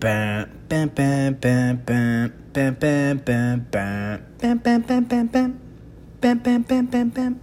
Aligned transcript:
Bam, 0.00 0.48
bam, 0.68 0.88
bam, 0.90 1.34
bam, 1.34 1.76
bam, 1.84 2.32
bam, 2.52 2.74
bam, 2.74 3.18
bam, 3.18 3.18
bam, 3.18 3.66
bam, 3.68 5.04
bam, 5.04 5.26
bam, 6.20 6.38
bam, 6.38 6.62
bam, 6.62 6.86
bam, 6.86 7.08
bam. 7.08 7.40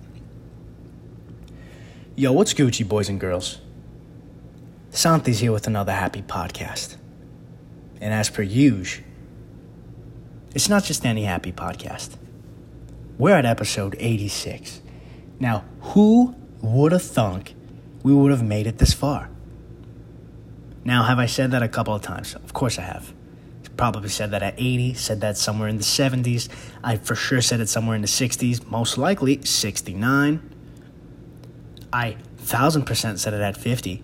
Yo, 2.16 2.32
what's 2.32 2.54
Gucci, 2.54 2.88
boys 2.88 3.10
and 3.10 3.20
girls? 3.20 3.60
Santi's 4.92 5.40
here 5.40 5.52
with 5.52 5.68
another 5.68 5.92
happy 5.92 6.22
podcast. 6.22 6.96
And 8.00 8.14
as 8.14 8.30
per 8.30 8.42
usual, 8.42 9.04
it's 10.54 10.70
not 10.70 10.86
just 10.86 11.06
any 11.06 11.26
happy 11.26 11.52
podcast. 11.52 12.16
We're 13.18 13.36
at 13.36 13.46
episode 13.46 13.98
86. 14.00 14.80
Now, 15.42 15.66
who 15.82 16.34
would 16.62 16.94
have 16.94 17.04
thunk 17.04 17.54
we 18.02 18.14
would 18.14 18.32
have 18.32 18.44
made 18.44 18.66
it 18.66 18.78
this 18.78 18.94
far? 18.94 19.30
Now, 20.86 21.04
have 21.04 21.18
I 21.18 21.26
said 21.26 21.50
that 21.52 21.64
a 21.64 21.68
couple 21.68 21.96
of 21.96 22.04
times? 22.04 22.36
Of 22.36 22.54
course 22.54 22.78
I 22.78 22.84
have. 22.84 23.12
Probably 23.76 24.08
said 24.08 24.30
that 24.32 24.44
at 24.44 24.54
80, 24.56 24.94
said 24.94 25.20
that 25.22 25.36
somewhere 25.36 25.68
in 25.68 25.78
the 25.78 25.84
70s. 25.84 26.48
I 26.84 26.96
for 26.98 27.16
sure 27.16 27.42
said 27.42 27.60
it 27.60 27.68
somewhere 27.68 27.96
in 27.96 28.02
the 28.02 28.08
60s, 28.08 28.66
most 28.70 28.98
likely 28.98 29.44
69. 29.44 30.50
I 31.92 32.18
1000% 32.38 33.18
said 33.18 33.34
it 33.34 33.42
at 33.42 33.58
50, 33.58 34.04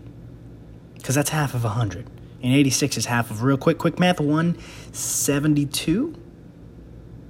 because 0.96 1.16
that's 1.16 1.30
half 1.30 1.54
of 1.54 1.64
100. 1.64 2.10
And 2.44 2.54
86 2.54 2.98
is 2.98 3.06
half 3.06 3.30
of 3.30 3.44
real 3.44 3.58
quick, 3.58 3.78
quick 3.78 4.00
math, 4.00 4.20
172? 4.20 6.16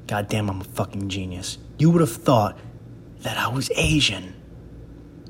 God 0.08 0.30
damn, 0.30 0.50
I'm 0.50 0.62
a 0.62 0.64
fucking 0.64 1.10
genius. 1.10 1.58
You 1.78 1.92
would 1.92 2.02
have 2.02 2.12
thought 2.12 2.58
that 3.20 3.38
I 3.38 3.50
was 3.50 3.70
Asian, 3.76 4.34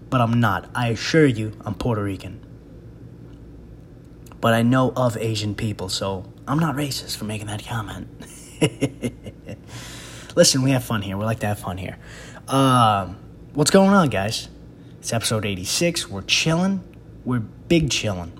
but 0.10 0.22
I'm 0.22 0.40
not. 0.40 0.70
I 0.76 0.90
assure 0.90 1.26
you, 1.26 1.54
I'm 1.66 1.74
Puerto 1.74 2.04
Rican 2.04 2.46
but 4.42 4.54
I 4.54 4.64
know 4.64 4.92
of 4.96 5.16
Asian 5.18 5.56
people, 5.56 5.88
so 5.88 6.26
I'm 6.48 6.60
not 6.60 6.76
racist 6.76 7.16
for 7.16 7.26
making 7.26 7.48
that 7.48 7.64
comment. 7.66 8.10
Listen, 10.36 10.64
we 10.64 10.72
have 10.72 10.84
fun 10.84 11.02
here. 11.02 11.16
We 11.16 11.26
like 11.26 11.40
to 11.40 11.48
have 11.48 11.60
fun 11.60 11.78
here. 11.78 11.98
Um, 12.48 13.18
what's 13.54 13.72
going 13.72 13.92
on, 13.92 14.10
guys? 14.10 14.50
It's 15.00 15.14
episode 15.14 15.46
86. 15.46 16.10
We're 16.10 16.22
chilling. 16.24 16.84
We're 17.24 17.40
big 17.40 17.92
chilling. 17.92 18.34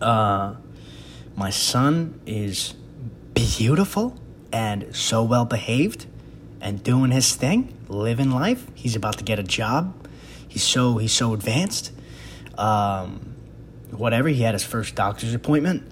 Uh, 0.00 0.56
my 1.36 1.50
son 1.50 2.20
is 2.26 2.74
beautiful 3.34 4.18
and 4.52 4.94
so 4.94 5.22
well 5.22 5.44
behaved 5.44 6.06
and 6.60 6.82
doing 6.82 7.10
his 7.10 7.34
thing, 7.34 7.74
living 7.88 8.30
life. 8.30 8.66
He's 8.74 8.94
about 8.94 9.18
to 9.18 9.24
get 9.24 9.38
a 9.38 9.42
job. 9.42 10.08
He's 10.46 10.62
so 10.62 10.98
he's 10.98 11.12
so 11.12 11.32
advanced. 11.32 11.92
Um, 12.58 13.31
whatever. 13.92 14.28
He 14.28 14.42
had 14.42 14.54
his 14.54 14.64
first 14.64 14.94
doctor's 14.94 15.34
appointment. 15.34 15.90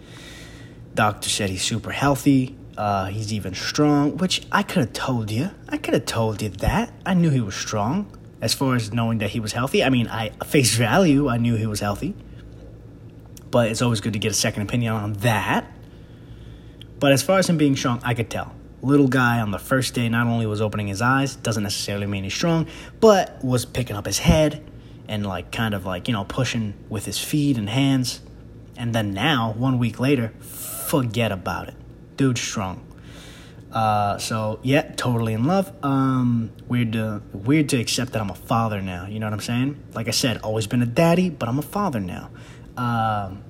Doctor 0.95 1.29
said 1.29 1.51
he's 1.51 1.63
super 1.63 1.91
healthy. 1.91 2.57
Uh, 2.77 3.07
he's 3.07 3.33
even 3.33 3.55
strong, 3.55 4.17
which 4.17 4.43
I 4.51 4.63
could 4.63 4.79
have 4.79 4.93
told 4.93 5.31
you. 5.31 5.51
I 5.69 5.77
could 5.77 5.95
have 5.95 6.07
told 6.07 6.41
you 6.41 6.49
that. 6.49 6.93
I 7.05 7.15
knew 7.15 7.31
he 7.31 7.41
was 7.41 7.55
strong. 7.55 8.17
As 8.41 8.55
far 8.55 8.75
as 8.75 8.93
knowing 8.93 9.19
that 9.19 9.31
he 9.31 9.41
was 9.41 9.53
healthy, 9.53 9.85
I 9.85 9.91
mean, 9.91 10.09
I 10.09 10.31
face 10.45 10.75
value, 10.75 11.29
I 11.29 11.37
knew 11.37 11.57
he 11.57 11.67
was 11.67 11.81
healthy. 11.81 12.15
But 13.51 13.71
it's 13.71 13.83
always 13.83 14.01
good 14.01 14.15
to 14.15 14.19
get 14.19 14.31
a 14.31 14.35
second 14.35 14.63
opinion 14.63 14.95
on 14.95 15.13
that. 15.15 15.71
But 16.99 17.13
as 17.13 17.23
far 17.23 17.39
as 17.39 17.49
him 17.49 17.59
being 17.59 17.77
strong, 17.77 18.01
I 18.03 18.15
could 18.15 18.31
tell. 18.31 18.55
Little 18.83 19.09
guy 19.09 19.41
on 19.41 19.51
the 19.51 19.59
first 19.59 19.93
day 19.93 20.09
not 20.09 20.27
only 20.27 20.47
was 20.47 20.63
opening 20.63 20.87
his 20.87 21.03
eyes, 21.03 21.37
doesn't 21.37 21.63
necessarily 21.63 22.07
mean 22.07 22.25
he's 22.25 22.35
strong, 22.35 22.67
but 23.01 23.45
was 23.45 23.67
picking 23.67 23.97
up 23.97 24.07
his 24.07 24.19
head, 24.19 24.65
and 25.11 25.27
like 25.27 25.51
kind 25.51 25.75
of 25.75 25.85
like 25.85 26.07
you 26.09 26.15
know 26.15 26.25
pushing 26.25 26.73
with 26.89 27.05
his 27.05 27.19
feet 27.19 27.59
and 27.59 27.69
hands. 27.69 28.21
And 28.77 28.95
then 28.95 29.13
now 29.13 29.53
one 29.59 29.79
week 29.79 30.01
later 30.01 30.29
forget 30.41 31.33
about 31.33 31.69
it. 31.69 31.75
Dude 32.17 32.39
strong. 32.39 32.87
Uh, 33.73 34.17
so 34.19 34.61
yeah 34.63 34.83
totally 34.95 35.35
in 35.35 35.45
love. 35.45 35.71
Um, 35.85 36.53
weird 36.69 36.93
to 36.93 37.21
weird 37.33 37.69
to 37.71 37.77
accept 37.79 38.13
that 38.13 38.23
i'm 38.23 38.31
a 38.31 38.35
father 38.35 38.81
now 38.81 39.07
you 39.07 39.19
know 39.19 39.27
what 39.27 39.33
i'm 39.33 39.41
saying? 39.41 39.83
Like 39.93 40.09
i 40.09 40.13
said 40.13 40.39
always 40.39 40.67
been 40.67 40.81
a 40.81 40.87
daddy 40.87 41.29
but 41.29 41.49
i'm 41.49 41.59
a 41.59 41.63
father 41.77 42.01
now. 42.01 42.31
Um, 42.77 43.43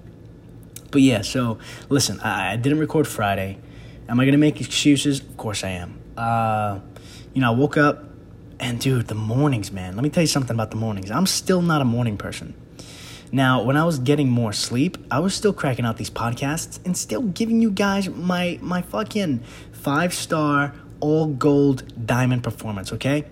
but 0.91 1.03
yeah 1.03 1.21
so 1.21 1.59
listen 1.91 2.19
I, 2.21 2.55
I, 2.55 2.57
didn't 2.57 2.79
record 2.79 3.07
friday. 3.07 3.59
Am 4.09 4.19
i 4.19 4.25
gonna 4.25 4.39
make 4.39 4.61
excuses? 4.61 5.21
Of 5.21 5.37
course 5.37 5.63
i 5.63 5.69
am. 5.69 6.01
Uh, 6.17 6.81
you 7.35 7.43
know 7.43 7.53
i 7.53 7.55
woke 7.55 7.77
up 7.77 8.10
and 8.61 8.79
dude, 8.79 9.09
the 9.09 9.15
mornings, 9.15 9.73
man. 9.73 9.97
Let 9.97 10.05
me 10.05 10.11
tell 10.11 10.23
you 10.23 10.29
something 10.29 10.55
about 10.55 10.71
the 10.71 10.77
mornings. 10.77 11.11
I'm 11.11 11.27
still 11.27 11.63
not 11.63 11.81
a 11.81 11.85
morning 11.85 12.17
person. 12.17 12.55
Now, 13.33 13.63
when 13.63 13.77
I 13.77 13.85
was 13.85 13.99
getting 13.99 14.29
more 14.29 14.53
sleep, 14.53 14.99
I 15.11 15.21
was 15.21 15.35
still 15.35 15.53
cracking 15.53 15.85
out 15.85 15.97
these 15.97 16.11
podcasts 16.11 16.85
and 16.85 16.97
still 16.97 17.23
giving 17.23 17.63
you 17.63 17.71
guys 17.71 18.09
my 18.09 18.59
my 18.61 18.83
fucking 18.83 19.41
five 19.73 20.13
star 20.13 20.75
all 21.01 21.27
gold 21.27 22.07
diamond 22.07 22.43
performance, 22.43 22.93
okay? 22.93 23.25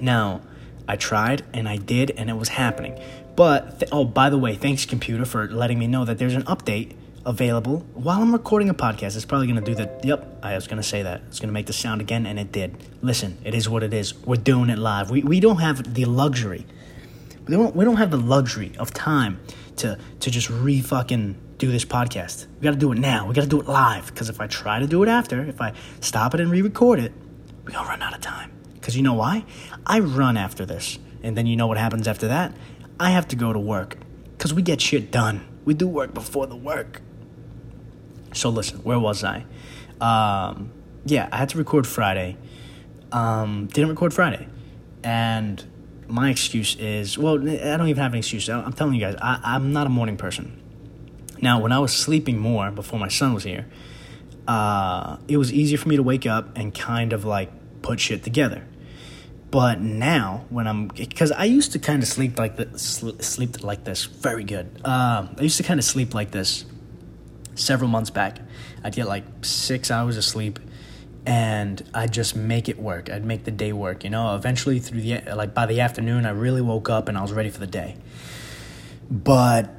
Now, 0.00 0.40
I 0.88 0.96
tried 0.96 1.44
and 1.54 1.68
I 1.68 1.76
did 1.76 2.10
and 2.10 2.28
it 2.28 2.34
was 2.34 2.48
happening. 2.48 2.98
But 3.36 3.80
th- 3.80 3.92
oh, 3.92 4.04
by 4.04 4.30
the 4.30 4.38
way, 4.38 4.56
thanks 4.56 4.84
computer 4.84 5.24
for 5.24 5.46
letting 5.46 5.78
me 5.78 5.86
know 5.86 6.04
that 6.04 6.18
there's 6.18 6.34
an 6.34 6.42
update 6.44 6.96
available 7.24 7.86
while 7.94 8.20
I'm 8.20 8.32
recording 8.32 8.68
a 8.68 8.74
podcast. 8.74 9.16
It's 9.16 9.24
probably 9.24 9.46
going 9.46 9.62
to 9.62 9.64
do 9.64 9.74
that. 9.76 10.04
Yep, 10.04 10.40
I 10.42 10.54
was 10.54 10.66
going 10.66 10.78
to 10.78 10.88
say 10.88 11.02
that. 11.02 11.22
It's 11.28 11.38
going 11.38 11.48
to 11.48 11.52
make 11.52 11.66
the 11.66 11.72
sound 11.72 12.00
again, 12.00 12.26
and 12.26 12.38
it 12.38 12.52
did. 12.52 12.76
Listen, 13.00 13.38
it 13.44 13.54
is 13.54 13.68
what 13.68 13.82
it 13.82 13.94
is. 13.94 14.14
We're 14.24 14.36
doing 14.36 14.70
it 14.70 14.78
live. 14.78 15.10
We, 15.10 15.22
we 15.22 15.40
don't 15.40 15.58
have 15.58 15.94
the 15.94 16.04
luxury. 16.04 16.66
We 17.46 17.56
don't, 17.56 17.74
we 17.74 17.84
don't 17.84 17.96
have 17.96 18.10
the 18.10 18.16
luxury 18.16 18.72
of 18.78 18.92
time 18.92 19.40
to, 19.76 19.98
to 20.20 20.30
just 20.30 20.50
re 20.50 20.80
fucking 20.80 21.36
do 21.58 21.70
this 21.70 21.84
podcast. 21.84 22.46
We 22.58 22.64
got 22.64 22.72
to 22.72 22.76
do 22.76 22.92
it 22.92 22.98
now. 22.98 23.26
We 23.26 23.34
got 23.34 23.42
to 23.42 23.48
do 23.48 23.60
it 23.60 23.68
live. 23.68 24.06
Because 24.06 24.28
if 24.28 24.40
I 24.40 24.46
try 24.46 24.80
to 24.80 24.86
do 24.86 25.02
it 25.02 25.08
after, 25.08 25.44
if 25.44 25.60
I 25.60 25.72
stop 26.00 26.34
it 26.34 26.40
and 26.40 26.50
re 26.50 26.62
record 26.62 26.98
it, 26.98 27.12
we're 27.64 27.72
going 27.72 27.84
to 27.84 27.90
run 27.90 28.02
out 28.02 28.14
of 28.14 28.20
time. 28.20 28.52
Because 28.74 28.96
you 28.96 29.02
know 29.02 29.14
why? 29.14 29.44
I 29.86 30.00
run 30.00 30.36
after 30.36 30.66
this. 30.66 30.98
And 31.22 31.36
then 31.36 31.46
you 31.46 31.56
know 31.56 31.68
what 31.68 31.78
happens 31.78 32.08
after 32.08 32.28
that? 32.28 32.52
I 32.98 33.10
have 33.10 33.28
to 33.28 33.36
go 33.36 33.52
to 33.52 33.60
work. 33.60 33.96
Because 34.36 34.52
we 34.52 34.62
get 34.62 34.80
shit 34.80 35.12
done. 35.12 35.46
We 35.64 35.74
do 35.74 35.86
work 35.86 36.12
before 36.12 36.48
the 36.48 36.56
work. 36.56 37.00
So 38.32 38.50
listen, 38.50 38.78
where 38.78 38.98
was 38.98 39.24
I? 39.24 39.44
Um, 40.00 40.72
yeah, 41.04 41.28
I 41.32 41.36
had 41.36 41.48
to 41.50 41.58
record 41.58 41.86
Friday. 41.86 42.36
Um, 43.10 43.66
didn't 43.66 43.90
record 43.90 44.14
Friday, 44.14 44.48
and 45.04 45.62
my 46.08 46.30
excuse 46.30 46.76
is 46.76 47.18
well, 47.18 47.34
I 47.34 47.76
don't 47.76 47.88
even 47.88 48.02
have 48.02 48.12
an 48.12 48.18
excuse. 48.18 48.48
I'm 48.48 48.72
telling 48.72 48.94
you 48.94 49.00
guys, 49.00 49.16
I, 49.20 49.40
I'm 49.42 49.72
not 49.72 49.86
a 49.86 49.90
morning 49.90 50.16
person. 50.16 50.60
Now, 51.40 51.60
when 51.60 51.72
I 51.72 51.78
was 51.78 51.92
sleeping 51.92 52.38
more 52.38 52.70
before 52.70 52.98
my 52.98 53.08
son 53.08 53.34
was 53.34 53.44
here, 53.44 53.66
uh, 54.46 55.16
it 55.28 55.36
was 55.36 55.52
easier 55.52 55.76
for 55.76 55.88
me 55.88 55.96
to 55.96 56.02
wake 56.02 56.26
up 56.26 56.56
and 56.56 56.74
kind 56.74 57.12
of 57.12 57.24
like 57.24 57.50
put 57.82 58.00
shit 58.00 58.22
together. 58.22 58.66
But 59.50 59.80
now, 59.80 60.46
when 60.48 60.66
I'm 60.66 60.88
because 60.88 61.32
I 61.32 61.44
used 61.44 61.72
to 61.72 61.78
kind 61.78 62.02
of 62.02 62.08
sleep 62.08 62.38
like 62.38 62.56
this, 62.56 63.02
sleep 63.20 63.62
like 63.62 63.84
this 63.84 64.04
very 64.04 64.44
good. 64.44 64.80
Uh, 64.84 65.26
I 65.36 65.42
used 65.42 65.58
to 65.58 65.62
kind 65.62 65.78
of 65.78 65.84
sleep 65.84 66.14
like 66.14 66.30
this 66.30 66.64
several 67.54 67.88
months 67.88 68.10
back. 68.10 68.38
I'd 68.84 68.94
get 68.94 69.06
like 69.06 69.24
six 69.42 69.90
hours 69.90 70.16
of 70.16 70.24
sleep 70.24 70.58
and 71.24 71.82
I'd 71.94 72.12
just 72.12 72.34
make 72.34 72.68
it 72.68 72.78
work. 72.78 73.10
I'd 73.10 73.24
make 73.24 73.44
the 73.44 73.50
day 73.50 73.72
work, 73.72 74.04
you 74.04 74.10
know. 74.10 74.34
Eventually, 74.34 74.80
through 74.80 75.00
the 75.00 75.22
like 75.34 75.54
by 75.54 75.66
the 75.66 75.80
afternoon, 75.80 76.26
I 76.26 76.30
really 76.30 76.62
woke 76.62 76.90
up 76.90 77.08
and 77.08 77.16
I 77.16 77.22
was 77.22 77.32
ready 77.32 77.50
for 77.50 77.60
the 77.60 77.66
day. 77.66 77.96
But 79.10 79.70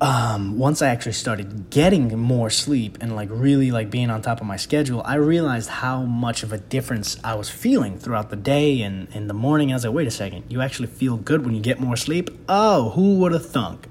um, 0.00 0.58
once 0.58 0.80
I 0.80 0.88
actually 0.88 1.12
started 1.12 1.68
getting 1.68 2.18
more 2.18 2.48
sleep 2.48 2.98
and 3.00 3.14
like 3.14 3.28
really 3.30 3.70
like 3.70 3.90
being 3.90 4.10
on 4.10 4.22
top 4.22 4.40
of 4.40 4.46
my 4.46 4.56
schedule, 4.56 5.02
I 5.04 5.16
realized 5.16 5.68
how 5.68 6.02
much 6.02 6.42
of 6.42 6.52
a 6.52 6.58
difference 6.58 7.18
I 7.22 7.34
was 7.34 7.50
feeling 7.50 7.98
throughout 7.98 8.30
the 8.30 8.36
day 8.36 8.80
and 8.80 9.08
in 9.14 9.28
the 9.28 9.34
morning. 9.34 9.70
I 9.70 9.74
was 9.74 9.84
like, 9.84 9.94
wait 9.94 10.08
a 10.08 10.10
second, 10.10 10.44
you 10.48 10.62
actually 10.62 10.88
feel 10.88 11.16
good 11.16 11.44
when 11.44 11.54
you 11.54 11.60
get 11.60 11.80
more 11.80 11.96
sleep? 11.96 12.30
Oh, 12.48 12.90
who 12.90 13.18
would 13.18 13.32
have 13.32 13.46
thunk? 13.46 13.88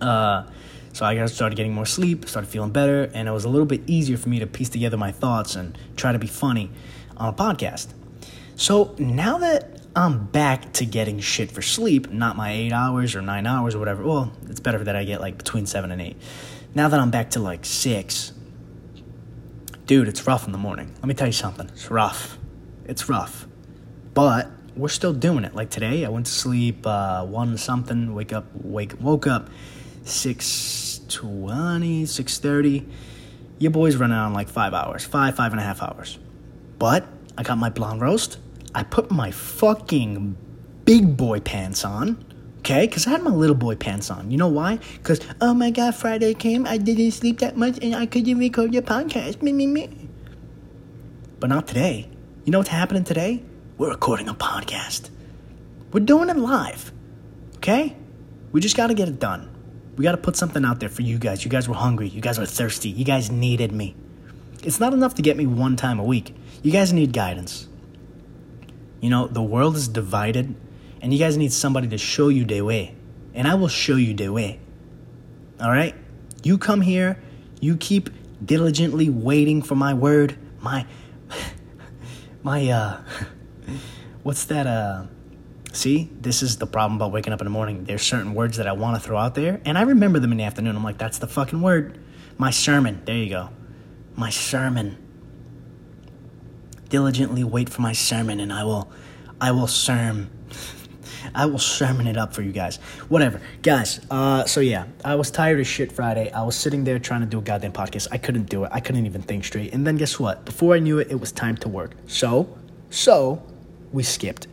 Uh, 0.00 0.44
so 0.92 1.04
I 1.04 1.24
started 1.26 1.56
getting 1.56 1.72
more 1.72 1.86
sleep, 1.86 2.28
started 2.28 2.48
feeling 2.48 2.70
better, 2.70 3.04
and 3.14 3.28
it 3.28 3.30
was 3.30 3.44
a 3.44 3.48
little 3.48 3.66
bit 3.66 3.82
easier 3.86 4.16
for 4.16 4.28
me 4.28 4.38
to 4.38 4.46
piece 4.46 4.68
together 4.68 4.96
my 4.96 5.12
thoughts 5.12 5.54
and 5.54 5.76
try 5.96 6.12
to 6.12 6.18
be 6.18 6.26
funny 6.26 6.70
on 7.16 7.28
a 7.28 7.32
podcast. 7.32 7.88
So 8.56 8.94
now 8.98 9.38
that 9.38 9.80
I'm 9.94 10.26
back 10.26 10.72
to 10.74 10.84
getting 10.84 11.20
shit 11.20 11.50
for 11.50 11.62
sleep, 11.62 12.10
not 12.10 12.36
my 12.36 12.52
eight 12.52 12.72
hours 12.72 13.14
or 13.14 13.22
nine 13.22 13.46
hours 13.46 13.74
or 13.74 13.78
whatever, 13.78 14.04
well, 14.04 14.32
it's 14.48 14.60
better 14.60 14.82
that 14.82 14.96
I 14.96 15.04
get 15.04 15.20
like 15.20 15.38
between 15.38 15.66
seven 15.66 15.92
and 15.92 16.00
eight. 16.00 16.16
Now 16.74 16.88
that 16.88 16.98
I'm 16.98 17.10
back 17.10 17.30
to 17.30 17.40
like 17.40 17.64
six, 17.64 18.32
dude, 19.86 20.08
it's 20.08 20.26
rough 20.26 20.46
in 20.46 20.52
the 20.52 20.58
morning. 20.58 20.92
Let 20.96 21.04
me 21.04 21.14
tell 21.14 21.26
you 21.26 21.32
something. 21.32 21.68
It's 21.68 21.90
rough. 21.90 22.38
It's 22.84 23.08
rough. 23.08 23.46
But 24.14 24.50
we're 24.76 24.88
still 24.88 25.12
doing 25.12 25.44
it. 25.44 25.54
Like 25.54 25.70
today, 25.70 26.04
I 26.04 26.08
went 26.08 26.26
to 26.26 26.32
sleep 26.32 26.86
uh, 26.86 27.24
one 27.24 27.56
something, 27.58 28.14
wake 28.14 28.32
up, 28.32 28.46
wake, 28.54 29.00
woke 29.00 29.26
up 29.26 29.48
6.20, 30.08 32.02
6.30. 32.02 32.88
Your 33.58 33.70
boy's 33.70 33.96
running 33.96 34.16
on 34.16 34.32
like 34.32 34.48
five 34.48 34.74
hours, 34.74 35.04
five, 35.04 35.36
five 35.36 35.52
and 35.52 35.60
a 35.60 35.64
half 35.64 35.82
hours. 35.82 36.18
But 36.78 37.06
I 37.36 37.42
got 37.42 37.58
my 37.58 37.70
blonde 37.70 38.00
roast. 38.00 38.38
I 38.74 38.82
put 38.84 39.10
my 39.10 39.30
fucking 39.30 40.36
big 40.84 41.16
boy 41.16 41.40
pants 41.40 41.84
on. 41.84 42.24
Okay? 42.58 42.86
Because 42.86 43.06
I 43.06 43.10
had 43.10 43.22
my 43.22 43.30
little 43.30 43.56
boy 43.56 43.74
pants 43.76 44.10
on. 44.10 44.30
You 44.30 44.36
know 44.36 44.48
why? 44.48 44.78
Because, 44.94 45.20
oh 45.40 45.54
my 45.54 45.70
God, 45.70 45.94
Friday 45.94 46.34
came, 46.34 46.66
I 46.66 46.76
didn't 46.76 47.12
sleep 47.12 47.38
that 47.40 47.56
much, 47.56 47.78
and 47.82 47.94
I 47.94 48.06
couldn't 48.06 48.38
record 48.38 48.72
your 48.74 48.82
podcast. 48.82 49.42
Me, 49.42 49.52
me, 49.52 49.66
me. 49.66 50.08
But 51.40 51.50
not 51.50 51.66
today. 51.66 52.10
You 52.44 52.52
know 52.52 52.58
what's 52.58 52.70
happening 52.70 53.04
today? 53.04 53.42
We're 53.76 53.90
recording 53.90 54.28
a 54.28 54.34
podcast. 54.34 55.10
We're 55.92 56.00
doing 56.00 56.28
it 56.28 56.36
live. 56.36 56.92
Okay? 57.56 57.96
We 58.52 58.60
just 58.60 58.76
got 58.76 58.88
to 58.88 58.94
get 58.94 59.08
it 59.08 59.18
done. 59.20 59.54
We 59.98 60.04
got 60.04 60.12
to 60.12 60.18
put 60.18 60.36
something 60.36 60.64
out 60.64 60.78
there 60.78 60.88
for 60.88 61.02
you 61.02 61.18
guys. 61.18 61.44
You 61.44 61.50
guys 61.50 61.68
were 61.68 61.74
hungry. 61.74 62.06
You 62.06 62.20
guys 62.20 62.38
were 62.38 62.46
thirsty. 62.46 62.88
You 62.88 63.04
guys 63.04 63.32
needed 63.32 63.72
me. 63.72 63.96
It's 64.62 64.78
not 64.78 64.92
enough 64.92 65.14
to 65.16 65.22
get 65.22 65.36
me 65.36 65.44
one 65.44 65.74
time 65.74 65.98
a 65.98 66.04
week. 66.04 66.36
You 66.62 66.70
guys 66.70 66.92
need 66.92 67.12
guidance. 67.12 67.66
You 69.00 69.10
know, 69.10 69.26
the 69.26 69.42
world 69.42 69.74
is 69.74 69.88
divided, 69.88 70.54
and 71.02 71.12
you 71.12 71.18
guys 71.18 71.36
need 71.36 71.52
somebody 71.52 71.88
to 71.88 71.98
show 71.98 72.28
you 72.28 72.44
the 72.44 72.62
way. 72.62 72.94
And 73.34 73.48
I 73.48 73.54
will 73.54 73.68
show 73.68 73.96
you 73.96 74.14
the 74.14 74.28
way. 74.28 74.60
All 75.60 75.70
right? 75.70 75.96
You 76.44 76.58
come 76.58 76.80
here, 76.80 77.20
you 77.60 77.76
keep 77.76 78.10
diligently 78.44 79.10
waiting 79.10 79.62
for 79.62 79.74
my 79.74 79.94
word, 79.94 80.38
my 80.60 80.86
my 82.44 82.68
uh 82.68 83.00
what's 84.22 84.44
that 84.44 84.68
uh 84.68 85.06
see 85.72 86.10
this 86.20 86.42
is 86.42 86.56
the 86.58 86.66
problem 86.66 86.96
about 86.96 87.12
waking 87.12 87.32
up 87.32 87.40
in 87.40 87.44
the 87.44 87.50
morning 87.50 87.84
there's 87.84 88.02
certain 88.02 88.34
words 88.34 88.56
that 88.56 88.66
i 88.66 88.72
want 88.72 89.00
to 89.00 89.06
throw 89.06 89.18
out 89.18 89.34
there 89.34 89.60
and 89.64 89.76
i 89.76 89.82
remember 89.82 90.18
them 90.18 90.32
in 90.32 90.38
the 90.38 90.44
afternoon 90.44 90.74
i'm 90.74 90.84
like 90.84 90.98
that's 90.98 91.18
the 91.18 91.26
fucking 91.26 91.60
word 91.60 91.98
my 92.36 92.50
sermon 92.50 93.02
there 93.04 93.16
you 93.16 93.28
go 93.28 93.50
my 94.16 94.30
sermon 94.30 94.96
diligently 96.88 97.44
wait 97.44 97.68
for 97.68 97.82
my 97.82 97.92
sermon 97.92 98.40
and 98.40 98.52
i 98.52 98.64
will 98.64 98.90
i 99.40 99.50
will 99.50 99.66
sermon 99.66 100.30
I 101.34 101.46
will 101.46 101.58
sermon 101.58 102.06
it 102.06 102.16
up 102.16 102.32
for 102.32 102.42
you 102.42 102.52
guys. 102.52 102.76
Whatever. 103.08 103.40
Guys, 103.62 104.00
uh, 104.10 104.44
so 104.46 104.60
yeah, 104.60 104.86
I 105.04 105.14
was 105.16 105.30
tired 105.30 105.60
as 105.60 105.66
shit 105.66 105.92
Friday. 105.92 106.30
I 106.30 106.42
was 106.42 106.56
sitting 106.56 106.84
there 106.84 106.98
trying 106.98 107.20
to 107.20 107.26
do 107.26 107.38
a 107.38 107.42
goddamn 107.42 107.72
podcast. 107.72 108.08
I 108.10 108.18
couldn't 108.18 108.48
do 108.48 108.64
it. 108.64 108.70
I 108.72 108.80
couldn't 108.80 109.04
even 109.06 109.22
think 109.22 109.44
straight. 109.44 109.72
And 109.74 109.86
then 109.86 109.96
guess 109.96 110.18
what? 110.18 110.44
Before 110.44 110.74
I 110.74 110.78
knew 110.78 110.98
it, 110.98 111.10
it 111.10 111.20
was 111.20 111.32
time 111.32 111.56
to 111.58 111.68
work. 111.68 111.92
So, 112.06 112.56
so, 112.90 113.42
we 113.92 114.02
skipped. 114.02 114.46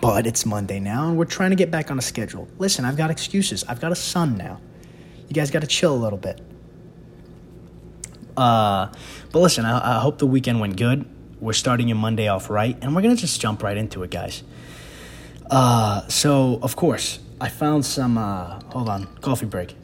But 0.00 0.26
it's 0.26 0.46
Monday 0.46 0.80
now, 0.80 1.08
and 1.08 1.18
we're 1.18 1.26
trying 1.26 1.50
to 1.50 1.56
get 1.56 1.70
back 1.70 1.90
on 1.90 1.98
a 1.98 2.02
schedule. 2.02 2.48
Listen, 2.58 2.84
I've 2.84 2.96
got 2.96 3.10
excuses. 3.10 3.64
I've 3.68 3.80
got 3.80 3.92
a 3.92 3.96
son 3.96 4.36
now. 4.36 4.60
You 5.28 5.34
guys 5.34 5.50
got 5.50 5.60
to 5.60 5.66
chill 5.66 5.94
a 5.94 5.96
little 5.96 6.18
bit. 6.18 6.40
Uh, 8.36 8.90
but 9.32 9.40
listen, 9.40 9.64
I, 9.64 9.96
I 9.96 10.00
hope 10.00 10.18
the 10.18 10.26
weekend 10.26 10.60
went 10.60 10.76
good. 10.76 11.04
We're 11.40 11.52
starting 11.52 11.88
your 11.88 11.98
Monday 11.98 12.28
off 12.28 12.48
right, 12.50 12.76
and 12.80 12.94
we're 12.94 13.02
gonna 13.02 13.16
just 13.16 13.40
jump 13.40 13.62
right 13.62 13.76
into 13.76 14.02
it, 14.02 14.10
guys. 14.10 14.42
Uh, 15.50 16.06
so, 16.08 16.58
of 16.62 16.76
course, 16.76 17.18
I 17.40 17.48
found 17.48 17.84
some. 17.84 18.16
Uh, 18.16 18.60
hold 18.70 18.88
on, 18.88 19.06
coffee 19.20 19.46
break. 19.46 19.74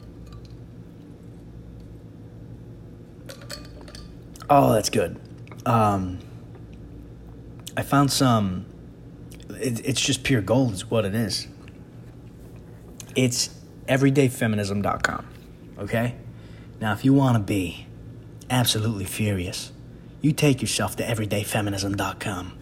Oh, 4.49 4.73
that's 4.73 4.89
good. 4.89 5.19
Um, 5.65 6.19
I 7.75 7.83
found 7.83 8.11
some. 8.11 8.65
It, 9.61 9.85
it's 9.85 10.01
just 10.01 10.23
pure 10.23 10.41
gold, 10.41 10.73
is 10.73 10.89
what 10.89 11.05
it 11.05 11.15
is. 11.15 11.47
It's 13.15 13.49
everydayfeminism.com. 13.87 15.25
Okay? 15.79 16.15
Now, 16.79 16.93
if 16.93 17.03
you 17.03 17.13
want 17.13 17.35
to 17.35 17.43
be 17.43 17.87
absolutely 18.49 19.05
furious, 19.05 19.71
you 20.21 20.31
take 20.31 20.61
yourself 20.61 20.95
to 20.97 21.03
everydayfeminism.com. 21.03 22.57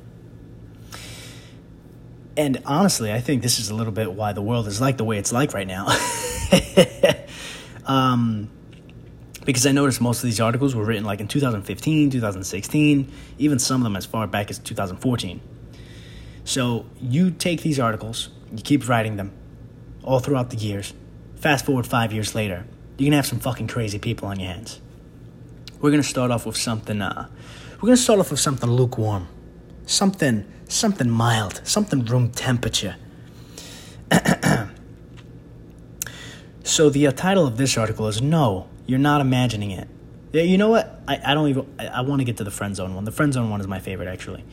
And 2.38 2.62
honestly, 2.66 3.14
I 3.14 3.22
think 3.22 3.42
this 3.42 3.60
is 3.60 3.70
a 3.70 3.76
little 3.76 3.94
bit 3.94 4.12
why 4.12 4.34
the 4.34 4.42
world 4.42 4.68
is 4.68 4.82
like 4.82 4.98
the 4.98 5.06
way 5.06 5.18
it's 5.18 5.32
like 5.32 5.54
right 5.54 5.68
now. 5.68 5.88
um, 7.86 8.50
because 9.46 9.66
I 9.66 9.72
noticed 9.72 10.02
most 10.02 10.18
of 10.18 10.24
these 10.24 10.42
articles 10.42 10.76
were 10.76 10.84
written 10.84 11.06
like 11.06 11.22
in 11.22 11.28
2015, 11.28 12.10
2016, 12.10 13.12
even 13.38 13.60
some 13.60 13.82
of 13.82 13.84
them 13.84 13.96
as 13.96 14.06
far 14.06 14.28
back 14.28 14.50
as 14.50 14.60
2014. 14.60 15.40
So 16.46 16.86
you 17.02 17.32
take 17.32 17.64
these 17.64 17.80
articles, 17.80 18.30
you 18.56 18.62
keep 18.64 18.88
writing 18.88 19.18
them 19.18 19.34
all 20.04 20.20
throughout 20.20 20.52
the 20.52 20.58
years. 20.58 20.94
Fast 21.36 21.66
forward 21.66 21.88
five 21.88 22.14
years 22.14 22.34
later, 22.36 22.66
you're 22.98 23.08
gonna 23.08 23.18
have 23.18 23.26
some 23.26 23.40
fucking 23.40 23.68
crazy 23.68 24.00
people 24.00 24.28
on 24.28 24.40
your 24.40 24.50
hands. 24.50 24.80
We're 25.82 25.90
gonna 25.90 26.04
start 26.04 26.32
off 26.32 26.46
with 26.46 26.56
something. 26.56 27.02
Uh, 27.02 27.28
we're 27.82 27.88
gonna 27.88 27.98
start 27.98 28.20
off 28.20 28.32
with 28.32 28.40
something 28.40 28.70
lukewarm, 28.70 29.28
something 29.88 30.46
something 30.68 31.10
mild, 31.10 31.62
something 31.64 32.06
room 32.06 32.30
temperature. 32.32 32.96
so 36.64 36.90
the 36.90 37.08
uh, 37.08 37.12
title 37.12 37.46
of 37.48 37.58
this 37.58 37.76
article 37.76 38.08
is 38.08 38.22
"No, 38.22 38.70
you're 38.86 39.00
not 39.00 39.20
imagining 39.20 39.72
it." 39.72 39.88
Yeah, 40.32 40.44
you 40.44 40.60
know 40.60 40.70
what? 40.70 41.02
I, 41.08 41.20
I 41.26 41.34
don't 41.34 41.50
even. 41.50 41.68
I, 41.80 41.88
I 41.88 42.02
want 42.02 42.20
to 42.22 42.24
get 42.24 42.38
to 42.38 42.44
the 42.44 42.52
friend 42.52 42.76
zone 42.76 42.94
one. 42.94 43.04
The 43.04 43.12
friend 43.12 43.34
zone 43.34 43.50
one 43.50 43.62
is 43.62 43.68
my 43.68 43.80
favorite, 43.80 44.08
actually. 44.08 44.44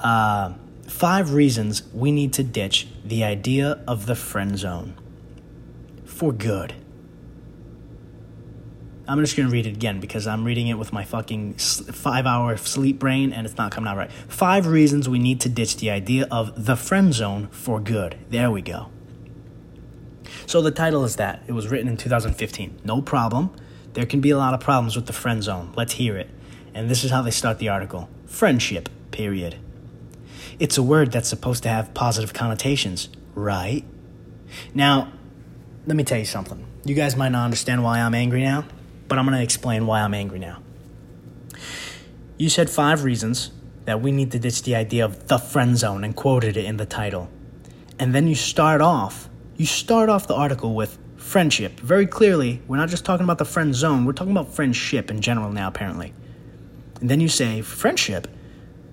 Uh, 0.00 0.54
five 0.88 1.34
reasons 1.34 1.82
we 1.92 2.10
need 2.10 2.32
to 2.34 2.42
ditch 2.42 2.88
the 3.04 3.22
idea 3.22 3.82
of 3.86 4.06
the 4.06 4.14
friend 4.14 4.58
zone 4.58 4.94
for 6.04 6.32
good. 6.32 6.74
I'm 9.06 9.18
just 9.20 9.36
going 9.36 9.48
to 9.48 9.52
read 9.52 9.66
it 9.66 9.74
again 9.74 10.00
because 10.00 10.26
I'm 10.26 10.44
reading 10.44 10.66
it 10.66 10.74
with 10.74 10.92
my 10.92 11.02
fucking 11.02 11.54
five 11.54 12.26
hour 12.26 12.56
sleep 12.58 12.98
brain 12.98 13.32
and 13.32 13.46
it's 13.46 13.56
not 13.56 13.72
coming 13.72 13.88
out 13.88 13.96
right. 13.96 14.12
Five 14.12 14.66
reasons 14.66 15.08
we 15.08 15.18
need 15.18 15.40
to 15.42 15.48
ditch 15.48 15.78
the 15.78 15.90
idea 15.90 16.26
of 16.30 16.66
the 16.66 16.76
friend 16.76 17.14
zone 17.14 17.48
for 17.48 17.80
good. 17.80 18.18
There 18.28 18.50
we 18.50 18.60
go. 18.60 18.90
So 20.44 20.60
the 20.60 20.70
title 20.70 21.04
is 21.04 21.16
that. 21.16 21.42
It 21.46 21.52
was 21.52 21.68
written 21.68 21.88
in 21.88 21.96
2015. 21.96 22.80
No 22.84 23.00
problem. 23.00 23.54
There 23.94 24.04
can 24.04 24.20
be 24.20 24.30
a 24.30 24.36
lot 24.36 24.52
of 24.52 24.60
problems 24.60 24.94
with 24.94 25.06
the 25.06 25.14
friend 25.14 25.42
zone. 25.42 25.72
Let's 25.74 25.94
hear 25.94 26.18
it. 26.18 26.28
And 26.74 26.90
this 26.90 27.02
is 27.02 27.10
how 27.10 27.22
they 27.22 27.30
start 27.30 27.58
the 27.58 27.70
article 27.70 28.10
Friendship, 28.26 28.90
period. 29.10 29.56
It's 30.58 30.76
a 30.76 30.82
word 30.82 31.12
that's 31.12 31.28
supposed 31.28 31.62
to 31.62 31.68
have 31.68 31.94
positive 31.94 32.32
connotations, 32.32 33.08
right? 33.34 33.84
Now, 34.74 35.12
let 35.86 35.96
me 35.96 36.04
tell 36.04 36.18
you 36.18 36.24
something. 36.24 36.66
You 36.84 36.94
guys 36.94 37.16
might 37.16 37.30
not 37.30 37.44
understand 37.44 37.82
why 37.84 38.00
I'm 38.00 38.14
angry 38.14 38.42
now 38.42 38.64
but 39.08 39.18
I'm 39.18 39.24
going 39.24 39.36
to 39.36 39.42
explain 39.42 39.86
why 39.86 40.02
I'm 40.02 40.14
angry 40.14 40.38
now. 40.38 40.62
You 42.36 42.48
said 42.48 42.70
five 42.70 43.02
reasons 43.02 43.50
that 43.86 44.00
we 44.00 44.12
need 44.12 44.30
to 44.32 44.38
ditch 44.38 44.62
the 44.62 44.76
idea 44.76 45.04
of 45.04 45.26
the 45.28 45.38
friend 45.38 45.76
zone 45.76 46.04
and 46.04 46.14
quoted 46.14 46.56
it 46.56 46.64
in 46.66 46.76
the 46.76 46.86
title. 46.86 47.30
And 47.98 48.14
then 48.14 48.28
you 48.28 48.34
start 48.34 48.80
off, 48.80 49.28
you 49.56 49.66
start 49.66 50.08
off 50.08 50.28
the 50.28 50.34
article 50.34 50.74
with 50.74 50.98
friendship. 51.16 51.80
Very 51.80 52.06
clearly, 52.06 52.62
we're 52.68 52.76
not 52.76 52.90
just 52.90 53.04
talking 53.04 53.24
about 53.24 53.38
the 53.38 53.44
friend 53.44 53.74
zone, 53.74 54.04
we're 54.04 54.12
talking 54.12 54.32
about 54.32 54.54
friendship 54.54 55.10
in 55.10 55.20
general 55.20 55.50
now, 55.50 55.68
apparently. 55.68 56.12
And 57.00 57.08
then 57.08 57.20
you 57.20 57.28
say, 57.28 57.62
friendship? 57.62 58.28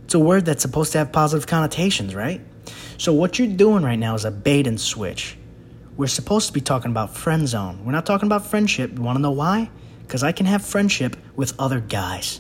It's 0.06 0.14
a 0.14 0.20
word 0.20 0.46
that's 0.46 0.62
supposed 0.62 0.94
to 0.94 1.00
have 1.00 1.12
positive 1.12 1.48
connotations, 1.48 2.16
right? 2.16 2.42
So 2.98 3.14
what 3.14 3.38
you're 3.38 3.48
doing 3.48 3.84
right 3.84 4.00
now 4.00 4.16
is 4.16 4.26
a 4.26 4.32
bait 4.32 4.66
and 4.66 4.80
switch. 4.80 5.38
We're 5.98 6.08
supposed 6.08 6.48
to 6.48 6.54
be 6.54 6.62
talking 6.62 6.92
about 6.92 7.16
friend 7.16 7.48
zone. 7.48 7.86
We're 7.86 7.92
not 7.92 8.06
talking 8.06 8.28
about 8.28 8.46
friendship. 8.46 8.92
You 8.96 9.02
want 9.02 9.18
to 9.18 9.22
know 9.22 9.32
why? 9.32 9.70
because 10.06 10.24
I 10.24 10.32
can 10.32 10.46
have 10.46 10.64
friendship 10.64 11.18
with 11.36 11.54
other 11.60 11.80
guys. 11.80 12.40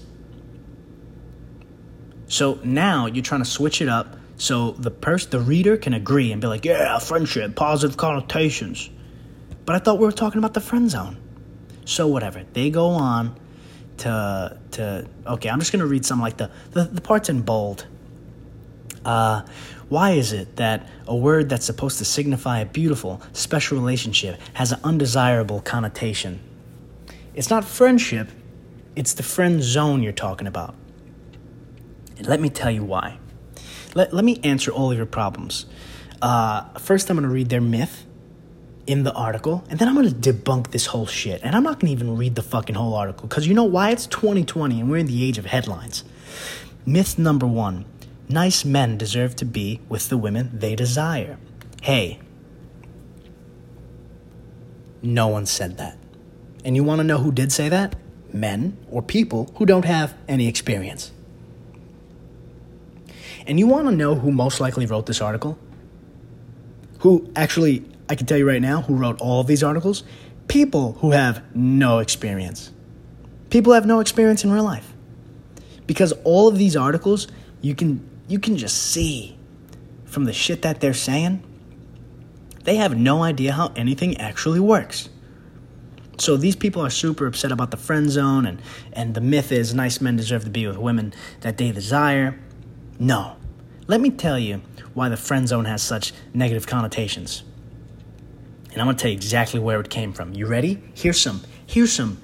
So 2.28 2.60
now 2.64 3.08
you're 3.08 3.24
trying 3.24 3.42
to 3.42 3.50
switch 3.50 3.82
it 3.82 3.90
up 3.90 4.18
so 4.38 4.72
the 4.72 4.92
person, 4.92 5.32
the 5.32 5.40
reader 5.40 5.78
can 5.78 5.94
agree 5.94 6.32
and 6.32 6.42
be 6.42 6.48
like, 6.48 6.66
yeah, 6.66 6.98
friendship, 7.00 7.56
positive 7.56 7.98
connotations. 7.98 8.90
But 9.66 9.76
I 9.76 9.80
thought 9.80 10.00
we 10.00 10.06
were 10.06 10.12
talking 10.12 10.40
about 10.40 10.54
the 10.54 10.62
friend 10.62 10.90
zone. 10.90 11.18
So 11.86 12.08
whatever. 12.08 12.44
They 12.54 12.70
go 12.70 12.88
on 12.90 13.40
to 13.98 14.58
to 14.72 15.08
okay, 15.28 15.50
I'm 15.50 15.60
just 15.60 15.72
gonna 15.72 15.86
read 15.86 16.06
some 16.06 16.20
like 16.20 16.38
the 16.38 16.52
the, 16.72 16.84
the 16.86 17.02
parts 17.02 17.30
in 17.30 17.42
bold. 17.42 17.86
Uh 19.04 19.44
why 19.88 20.12
is 20.12 20.34
it 20.34 20.56
that 20.56 20.88
a 21.08 21.16
word 21.16 21.50
that's 21.50 21.66
supposed 21.66 22.00
to 22.00 22.06
signify 22.06 22.60
a 22.60 22.66
beautiful, 22.66 23.22
special 23.34 23.78
relationship 23.78 24.40
has 24.54 24.72
an 24.72 24.80
undesirable 24.84 25.62
connotation? 25.62 26.40
It's 27.36 27.50
not 27.50 27.64
friendship, 27.66 28.30
it's 28.96 29.14
the 29.14 29.24
friend 29.24 29.62
zone 29.62 30.02
you're 30.02 30.12
talking 30.12 30.48
about. 30.48 30.74
And 32.18 32.26
let 32.26 32.40
me 32.40 32.50
tell 32.50 32.72
you 32.72 32.84
why. 32.84 33.20
Let, 33.94 34.14
let 34.14 34.26
me 34.26 34.40
answer 34.44 34.72
all 34.72 34.92
of 34.92 34.98
your 34.98 35.06
problems. 35.06 35.66
Uh, 36.22 36.64
first, 36.80 37.10
I'm 37.10 37.18
going 37.18 37.28
to 37.28 37.34
read 37.34 37.50
their 37.50 37.62
myth 37.62 38.06
in 38.88 39.04
the 39.04 39.14
article, 39.14 39.64
and 39.70 39.80
then 39.80 39.88
I'm 39.88 39.96
to 39.96 40.14
debunk 40.34 40.72
this 40.72 40.88
whole 40.88 41.08
shit. 41.08 41.42
And 41.44 41.56
I'm 41.56 41.64
not 41.64 41.80
to 41.80 41.88
even 41.88 42.18
read 42.18 42.36
the 42.36 42.44
fucking 42.44 42.76
whole 42.76 42.94
article 42.94 43.28
because 43.28 43.48
you 43.48 43.54
know 43.54 43.64
why? 43.64 43.92
It's 43.92 44.08
2020 44.08 44.80
and 44.80 44.90
we're 44.90 44.98
in 44.98 45.08
the 45.08 45.24
age 45.24 45.38
of 45.38 45.46
headlines. 45.46 46.04
Myth 46.86 47.18
number 47.18 47.48
one 47.48 47.86
nice 48.28 48.66
men 48.66 48.98
deserve 48.98 49.36
to 49.36 49.46
be 49.46 49.80
with 49.88 50.10
the 50.10 50.18
women 50.18 50.50
they 50.54 50.76
desire. 50.76 51.38
Hey, 51.82 52.20
no 55.02 55.28
one 55.28 55.46
said 55.46 55.78
that. 55.78 55.98
And 56.64 56.76
you 56.76 56.84
want 56.84 57.00
to 57.00 57.04
know 57.04 57.20
who 57.20 57.32
did 57.32 57.52
say 57.52 57.70
that? 57.70 57.96
Men 58.34 58.78
or 58.90 59.02
people 59.02 59.52
who 59.56 59.66
don't 59.66 59.86
have 59.86 60.16
any 60.28 60.48
experience. 60.48 61.12
And 63.48 63.60
you 63.60 63.68
want 63.68 63.88
to 63.88 63.96
know 63.96 64.16
who 64.16 64.32
most 64.32 64.60
likely 64.60 64.88
wrote 64.88 65.06
this 65.06 65.22
article? 65.22 65.60
Who 67.00 67.32
actually 67.36 67.86
I 68.10 68.16
can 68.16 68.26
tell 68.26 68.38
you 68.38 68.48
right 68.48 68.62
now 68.62 68.82
who 68.82 68.96
wrote 68.96 69.20
all 69.20 69.42
of 69.42 69.48
these 69.48 69.64
articles 69.64 70.04
people 70.48 70.94
who 71.00 71.12
have 71.12 71.44
no 71.56 72.00
experience. 72.00 72.72
People 73.50 73.74
have 73.74 73.86
no 73.86 74.00
experience 74.00 74.44
in 74.44 74.52
real 74.52 74.64
life. 74.64 74.94
Because 75.88 76.14
all 76.24 76.48
of 76.48 76.58
these 76.58 76.76
articles, 76.76 77.28
you 77.62 77.76
can 77.76 78.08
you 78.28 78.40
can 78.40 78.58
just 78.58 78.78
see 78.78 79.38
from 80.06 80.26
the 80.26 80.34
shit 80.34 80.62
that 80.64 80.82
they're 80.82 80.94
saying, 80.94 81.44
they 82.64 82.78
have 82.78 82.98
no 82.98 83.22
idea 83.24 83.52
how 83.54 83.72
anything 83.76 84.18
actually 84.18 84.60
works. 84.60 85.10
So 86.18 86.38
these 86.38 86.56
people 86.56 86.82
are 86.82 86.90
super 86.90 87.28
upset 87.28 87.52
about 87.52 87.72
the 87.72 87.78
friend 87.78 88.10
zone 88.10 88.46
and, 88.46 88.62
and 88.94 89.14
the 89.14 89.22
myth 89.22 89.52
is 89.52 89.74
nice 89.74 90.00
men 90.00 90.16
deserve 90.16 90.46
to 90.46 90.50
be 90.50 90.66
with 90.66 90.78
women 90.78 91.14
that 91.42 91.58
they 91.58 91.72
desire. 91.72 92.40
No. 92.98 93.36
Let 93.88 94.02
me 94.02 94.10
tell 94.10 94.40
you 94.40 94.62
why 94.94 95.10
the 95.10 95.18
friend 95.18 95.48
zone 95.48 95.66
has 95.66 95.84
such 95.84 96.14
negative 96.34 96.66
connotations. 96.66 97.44
And 98.76 98.82
I'm 98.82 98.88
gonna 98.88 98.98
tell 98.98 99.10
you 99.10 99.16
exactly 99.16 99.60
where 99.60 99.80
it 99.80 99.90
came 99.90 100.12
from. 100.12 100.34
You 100.34 100.48
ready? 100.48 100.84
Here's 100.94 101.20
some 101.20 101.42
here's 101.66 101.94
some 101.94 102.22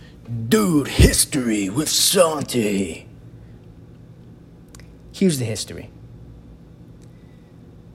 dude 0.50 0.90
history 0.90 1.70
with 1.70 1.88
Santi. 1.88 3.08
Here's 5.14 5.40
the 5.40 5.46
history. 5.46 5.90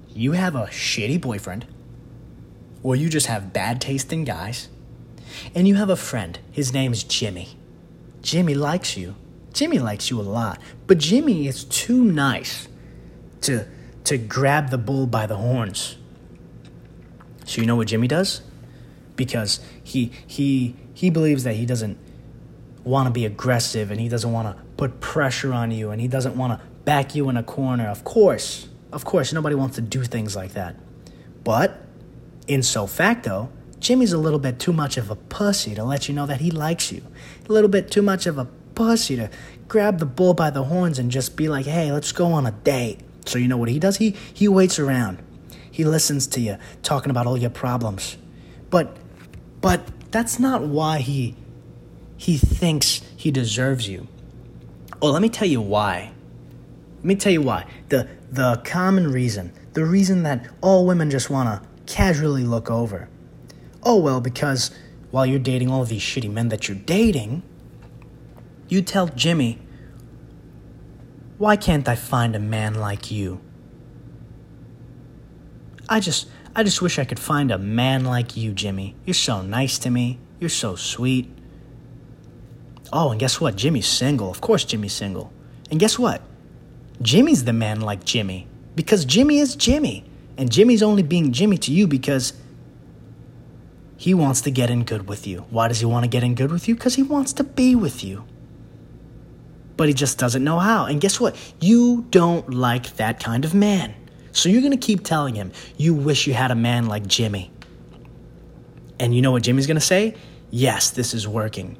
You 0.08 0.32
have 0.32 0.54
a 0.54 0.68
shitty 0.68 1.20
boyfriend, 1.20 1.66
or 2.82 2.96
you 2.96 3.10
just 3.10 3.26
have 3.26 3.52
bad 3.52 3.78
taste 3.78 4.10
in 4.10 4.24
guys 4.24 4.70
and 5.54 5.68
you 5.68 5.74
have 5.74 5.90
a 5.90 5.96
friend. 5.96 6.38
His 6.50 6.72
name's 6.72 7.04
Jimmy. 7.04 7.56
Jimmy 8.22 8.54
likes 8.54 8.96
you. 8.96 9.14
Jimmy 9.52 9.78
likes 9.78 10.10
you 10.10 10.20
a 10.20 10.22
lot. 10.22 10.60
But 10.86 10.98
Jimmy 10.98 11.46
is 11.46 11.64
too 11.64 12.02
nice 12.02 12.68
to, 13.42 13.66
to 14.04 14.18
grab 14.18 14.70
the 14.70 14.78
bull 14.78 15.06
by 15.06 15.26
the 15.26 15.36
horns. 15.36 15.96
So 17.44 17.60
you 17.60 17.66
know 17.66 17.76
what 17.76 17.88
Jimmy 17.88 18.08
does? 18.08 18.42
Because 19.16 19.60
he, 19.82 20.12
he, 20.26 20.76
he 20.94 21.10
believes 21.10 21.44
that 21.44 21.54
he 21.54 21.66
doesn't 21.66 21.98
want 22.84 23.06
to 23.06 23.10
be 23.10 23.26
aggressive 23.26 23.90
and 23.90 24.00
he 24.00 24.08
doesn't 24.08 24.30
want 24.30 24.56
to 24.56 24.62
put 24.76 25.00
pressure 25.00 25.52
on 25.52 25.70
you 25.70 25.90
and 25.90 26.00
he 26.00 26.06
doesn't 26.06 26.36
want 26.36 26.58
to 26.58 26.66
back 26.84 27.14
you 27.14 27.28
in 27.28 27.36
a 27.36 27.42
corner. 27.42 27.88
Of 27.88 28.04
course, 28.04 28.68
of 28.92 29.04
course, 29.04 29.32
nobody 29.32 29.56
wants 29.56 29.76
to 29.76 29.82
do 29.82 30.04
things 30.04 30.36
like 30.36 30.52
that. 30.52 30.76
But 31.42 31.82
in 32.46 32.62
so 32.62 32.86
facto, 32.86 33.50
Jimmy's 33.80 34.12
a 34.12 34.18
little 34.18 34.38
bit 34.38 34.58
too 34.58 34.72
much 34.72 34.96
of 34.96 35.10
a 35.10 35.16
pussy 35.16 35.74
to 35.74 35.84
let 35.84 36.08
you 36.08 36.14
know 36.14 36.26
that 36.26 36.40
he 36.40 36.50
likes 36.50 36.92
you. 36.92 37.02
A 37.48 37.52
little 37.52 37.68
bit 37.68 37.90
too 37.90 38.02
much 38.02 38.26
of 38.26 38.38
a 38.38 38.46
pussy 38.74 39.16
to 39.16 39.30
grab 39.68 39.98
the 39.98 40.06
bull 40.06 40.34
by 40.34 40.50
the 40.50 40.64
horns 40.64 40.98
and 40.98 41.10
just 41.10 41.36
be 41.36 41.48
like, 41.48 41.66
hey, 41.66 41.92
let's 41.92 42.12
go 42.12 42.32
on 42.32 42.46
a 42.46 42.52
date. 42.52 43.00
So 43.26 43.38
you 43.38 43.48
know 43.48 43.56
what 43.56 43.68
he 43.68 43.78
does? 43.78 43.96
He 43.96 44.10
he 44.32 44.48
waits 44.48 44.78
around. 44.78 45.18
He 45.70 45.84
listens 45.84 46.26
to 46.28 46.40
you 46.40 46.56
talking 46.82 47.10
about 47.10 47.26
all 47.26 47.36
your 47.36 47.50
problems. 47.50 48.16
But 48.70 48.96
but 49.60 49.86
that's 50.10 50.38
not 50.38 50.62
why 50.62 50.98
he 50.98 51.36
he 52.16 52.38
thinks 52.38 53.02
he 53.16 53.30
deserves 53.30 53.88
you. 53.88 54.06
Oh, 55.02 55.10
let 55.10 55.20
me 55.20 55.28
tell 55.28 55.48
you 55.48 55.60
why. 55.60 56.12
Let 56.98 57.04
me 57.04 57.16
tell 57.16 57.32
you 57.32 57.42
why. 57.42 57.66
The 57.88 58.08
the 58.30 58.60
common 58.64 59.12
reason, 59.12 59.52
the 59.74 59.84
reason 59.84 60.22
that 60.22 60.48
all 60.60 60.86
women 60.86 61.10
just 61.10 61.30
want 61.30 61.48
to 61.48 61.68
casually 61.92 62.44
look 62.44 62.70
over 62.70 63.08
oh, 63.86 63.96
well, 63.96 64.20
because 64.20 64.72
while 65.12 65.24
you're 65.24 65.38
dating 65.38 65.70
all 65.70 65.84
these 65.84 66.02
shitty 66.02 66.30
men 66.30 66.48
that 66.48 66.68
you're 66.68 66.76
dating, 66.76 67.42
you 68.68 68.82
tell 68.82 69.06
Jimmy, 69.06 69.60
why 71.38 71.56
can't 71.56 71.88
I 71.88 71.94
find 71.94 72.34
a 72.34 72.40
man 72.40 72.74
like 72.74 73.10
you? 73.12 73.40
I 75.88 76.00
just 76.00 76.28
I 76.58 76.62
just 76.62 76.80
wish 76.80 76.98
I 76.98 77.04
could 77.04 77.18
find 77.18 77.50
a 77.50 77.58
man 77.58 78.06
like 78.06 78.34
you, 78.34 78.52
Jimmy. 78.52 78.96
You're 79.04 79.12
so 79.12 79.42
nice 79.42 79.78
to 79.80 79.90
me. 79.90 80.18
You're 80.40 80.48
so 80.48 80.74
sweet. 80.74 81.28
Oh, 82.90 83.10
and 83.10 83.20
guess 83.20 83.38
what? 83.38 83.56
Jimmy's 83.56 83.86
single. 83.86 84.30
Of 84.30 84.40
course 84.40 84.64
Jimmy's 84.64 84.94
single. 84.94 85.30
And 85.70 85.78
guess 85.78 85.98
what? 85.98 86.22
Jimmy's 87.02 87.44
the 87.44 87.52
man 87.52 87.82
like 87.82 88.04
Jimmy 88.04 88.48
because 88.74 89.04
Jimmy 89.04 89.38
is 89.38 89.54
Jimmy. 89.54 90.06
And 90.38 90.50
Jimmy's 90.50 90.82
only 90.82 91.02
being 91.02 91.30
Jimmy 91.30 91.58
to 91.58 91.70
you 91.70 91.86
because 91.86 92.32
he 93.98 94.14
wants 94.14 94.40
to 94.40 94.50
get 94.50 94.70
in 94.70 94.84
good 94.84 95.08
with 95.08 95.26
you. 95.26 95.44
Why 95.50 95.68
does 95.68 95.80
he 95.80 95.84
want 95.84 96.04
to 96.04 96.08
get 96.08 96.22
in 96.22 96.34
good 96.34 96.50
with 96.50 96.68
you? 96.68 96.74
Because 96.74 96.94
he 96.94 97.02
wants 97.02 97.34
to 97.34 97.44
be 97.44 97.74
with 97.74 98.02
you. 98.02 98.24
But 99.76 99.88
he 99.88 99.94
just 99.94 100.16
doesn't 100.16 100.42
know 100.42 100.58
how. 100.58 100.86
And 100.86 101.02
guess 101.02 101.20
what? 101.20 101.36
You 101.60 102.06
don't 102.08 102.54
like 102.54 102.96
that 102.96 103.22
kind 103.22 103.44
of 103.44 103.52
man. 103.52 103.94
So 104.36 104.50
you're 104.50 104.60
going 104.60 104.78
to 104.78 104.86
keep 104.86 105.02
telling 105.02 105.34
him, 105.34 105.50
you 105.78 105.94
wish 105.94 106.26
you 106.26 106.34
had 106.34 106.50
a 106.50 106.54
man 106.54 106.88
like 106.88 107.06
Jimmy. 107.06 107.50
And 109.00 109.14
you 109.14 109.22
know 109.22 109.32
what 109.32 109.42
Jimmy's 109.42 109.66
going 109.66 109.78
to 109.78 109.80
say? 109.80 110.14
Yes, 110.50 110.90
this 110.90 111.14
is 111.14 111.26
working. 111.26 111.78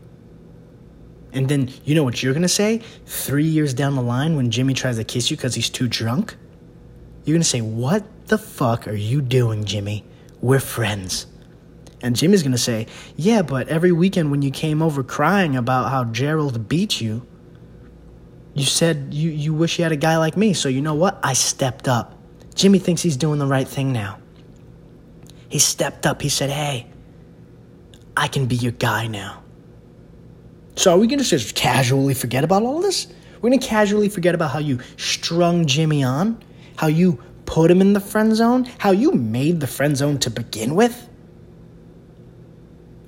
And 1.34 1.50
then 1.50 1.70
you 1.84 1.94
know 1.94 2.02
what 2.02 2.22
you're 2.22 2.32
going 2.32 2.40
to 2.44 2.48
say? 2.48 2.78
Three 3.04 3.44
years 3.44 3.75
down 3.75 3.94
the 3.94 4.00
line, 4.00 4.36
when 4.36 4.50
Jimmy 4.50 4.72
tries 4.72 4.96
to 4.96 5.04
kiss 5.04 5.30
you 5.30 5.36
because 5.36 5.54
he's 5.54 5.68
too 5.68 5.86
drunk, 5.86 6.34
you're 7.26 7.34
going 7.34 7.42
to 7.42 7.46
say, 7.48 7.60
What 7.60 8.04
the 8.28 8.38
fuck 8.38 8.88
are 8.88 8.94
you 8.94 9.20
doing, 9.20 9.66
Jimmy? 9.66 10.06
We're 10.40 10.58
friends. 10.58 11.26
And 12.00 12.16
Jimmy's 12.16 12.42
gonna 12.42 12.58
say, 12.58 12.86
Yeah, 13.16 13.42
but 13.42 13.68
every 13.68 13.92
weekend 13.92 14.30
when 14.30 14.42
you 14.42 14.50
came 14.50 14.82
over 14.82 15.02
crying 15.02 15.56
about 15.56 15.90
how 15.90 16.04
Gerald 16.04 16.68
beat 16.68 17.00
you, 17.00 17.26
you 18.54 18.64
said 18.64 19.12
you, 19.12 19.30
you 19.30 19.52
wish 19.52 19.78
you 19.78 19.82
had 19.82 19.92
a 19.92 19.96
guy 19.96 20.16
like 20.16 20.36
me. 20.36 20.52
So 20.52 20.68
you 20.68 20.80
know 20.80 20.94
what? 20.94 21.18
I 21.22 21.32
stepped 21.32 21.88
up. 21.88 22.15
Jimmy 22.56 22.78
thinks 22.78 23.02
he's 23.02 23.16
doing 23.16 23.38
the 23.38 23.46
right 23.46 23.68
thing 23.68 23.92
now. 23.92 24.18
He 25.48 25.58
stepped 25.60 26.06
up. 26.06 26.22
He 26.22 26.28
said, 26.28 26.50
Hey, 26.50 26.88
I 28.16 28.26
can 28.26 28.46
be 28.46 28.56
your 28.56 28.72
guy 28.72 29.06
now. 29.06 29.42
So 30.75 30.92
are 30.92 30.98
we 30.98 31.06
gonna 31.06 31.22
just 31.22 31.54
casually 31.54 32.14
forget 32.14 32.42
about 32.42 32.62
all 32.62 32.80
this? 32.80 33.06
We're 33.40 33.50
gonna 33.50 33.62
casually 33.62 34.08
forget 34.08 34.34
about 34.34 34.50
how 34.50 34.58
you 34.58 34.80
strung 34.96 35.66
Jimmy 35.66 36.02
on, 36.02 36.42
how 36.76 36.88
you 36.88 37.22
put 37.44 37.70
him 37.70 37.80
in 37.80 37.92
the 37.92 38.00
friend 38.00 38.34
zone, 38.34 38.64
how 38.78 38.90
you 38.90 39.12
made 39.12 39.60
the 39.60 39.66
friend 39.66 39.96
zone 39.96 40.18
to 40.18 40.30
begin 40.30 40.75
with? 40.75 41.08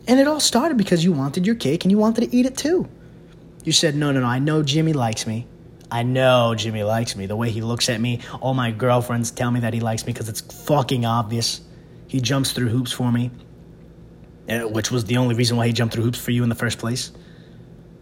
And 0.07 0.21
it 0.21 0.29
all 0.29 0.41
started 0.41 0.79
because 0.79 1.05
you 1.05 1.13
wanted 1.13 1.47
your 1.47 1.57
cake 1.57 1.85
and 1.85 1.91
you 1.91 1.99
wanted 1.99 2.31
to 2.31 2.37
eat 2.37 2.47
it 2.47 2.57
too. 2.57 2.89
You 3.65 3.73
said, 3.73 3.97
No, 3.97 4.13
no, 4.13 4.21
no, 4.21 4.27
I 4.27 4.39
know 4.39 4.63
Jimmy 4.63 4.93
likes 4.93 5.27
me. 5.27 5.47
I 5.91 6.03
know 6.03 6.55
Jimmy 6.55 6.83
likes 6.83 7.17
me. 7.17 7.27
The 7.27 7.37
way 7.37 7.51
he 7.51 7.61
looks 7.61 7.89
at 7.89 8.01
me, 8.01 8.21
all 8.41 8.55
my 8.55 8.71
girlfriends 8.71 9.31
tell 9.31 9.51
me 9.51 9.61
that 9.61 9.73
he 9.73 9.81
likes 9.81 10.07
me 10.07 10.13
because 10.13 10.29
it's 10.29 10.41
fucking 10.41 11.07
obvious. 11.07 11.61
He 12.07 12.21
jumps 12.21 12.53
through 12.53 12.69
hoops 12.69 12.93
for 12.93 13.11
me, 13.11 13.31
eh, 14.49 14.65
which 14.65 14.91
was 14.91 15.05
the 15.07 15.17
only 15.17 15.35
reason 15.35 15.57
why 15.57 15.67
he 15.67 15.73
jumped 15.73 15.95
through 15.95 16.05
hoops 16.05 16.19
for 16.19 16.31
you 16.31 16.43
in 16.43 16.49
the 16.49 16.55
first 16.55 16.79
place. 16.79 17.13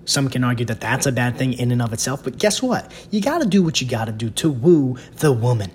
Some 0.05 0.29
can 0.29 0.45
argue 0.45 0.67
that 0.67 0.81
that's 0.81 1.07
a 1.07 1.13
bad 1.13 1.37
thing 1.37 1.53
in 1.53 1.73
and 1.73 1.83
of 1.83 1.93
itself, 1.93 2.23
but 2.23 2.39
guess 2.39 2.63
what? 2.63 2.93
You 3.11 3.21
gotta 3.21 3.47
do 3.47 3.63
what 3.63 3.81
you 3.81 3.89
gotta 3.89 4.13
do 4.13 4.31
to 4.31 4.51
woo 4.51 4.97
the 5.17 5.33
woman. 5.33 5.73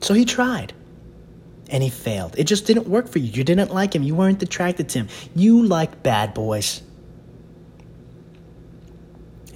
So 0.00 0.14
he 0.14 0.24
tried 0.24 0.72
and 1.68 1.82
he 1.82 1.90
failed. 1.90 2.34
It 2.38 2.44
just 2.44 2.66
didn't 2.66 2.88
work 2.88 3.08
for 3.08 3.18
you. 3.18 3.30
You 3.30 3.44
didn't 3.44 3.72
like 3.72 3.94
him. 3.94 4.02
You 4.02 4.14
weren't 4.14 4.42
attracted 4.42 4.88
to 4.90 5.00
him. 5.00 5.08
You 5.34 5.66
like 5.66 6.02
bad 6.02 6.32
boys. 6.32 6.82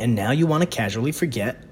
And 0.01 0.15
now 0.15 0.31
you 0.31 0.47
want 0.47 0.63
to 0.63 0.67
casually 0.67 1.13
forget 1.13 1.63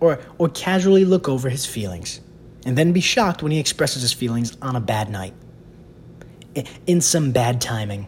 or 0.00 0.18
or 0.38 0.48
casually 0.48 1.04
look 1.04 1.28
over 1.28 1.48
his 1.48 1.66
feelings 1.66 2.20
and 2.64 2.76
then 2.76 2.92
be 2.92 3.00
shocked 3.00 3.42
when 3.42 3.52
he 3.52 3.58
expresses 3.58 4.02
his 4.02 4.12
feelings 4.12 4.56
on 4.62 4.76
a 4.76 4.80
bad 4.80 5.10
night. 5.10 5.34
In 6.86 7.00
some 7.00 7.32
bad 7.32 7.60
timing. 7.60 8.06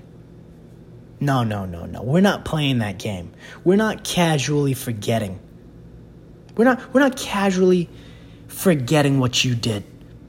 No, 1.21 1.45
no, 1.45 1.65
no, 1.65 1.87
no. 1.87 2.03
We're 2.03 2.21
not 2.21 2.45
playing 2.45 2.79
that 2.79 2.99
game. 2.99 3.33
We're 3.63 3.77
not 3.77 4.05
casually 4.05 4.75
forgetting. 4.75 5.39
We're 6.57 6.65
not 6.65 6.95
we're 6.95 7.01
not 7.01 7.17
casually 7.17 7.89
forgetting 8.49 9.21
what 9.21 9.45
you 9.45 9.55
did 9.55 9.85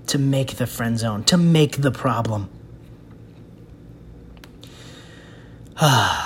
to 0.08 0.17
make 0.17 0.58
the 0.58 0.67
friend 0.67 1.00
zone, 1.00 1.24
to 1.25 1.38
make 1.38 1.82
the 1.82 1.91
problem. 1.91 2.50
Ah. 5.77 6.25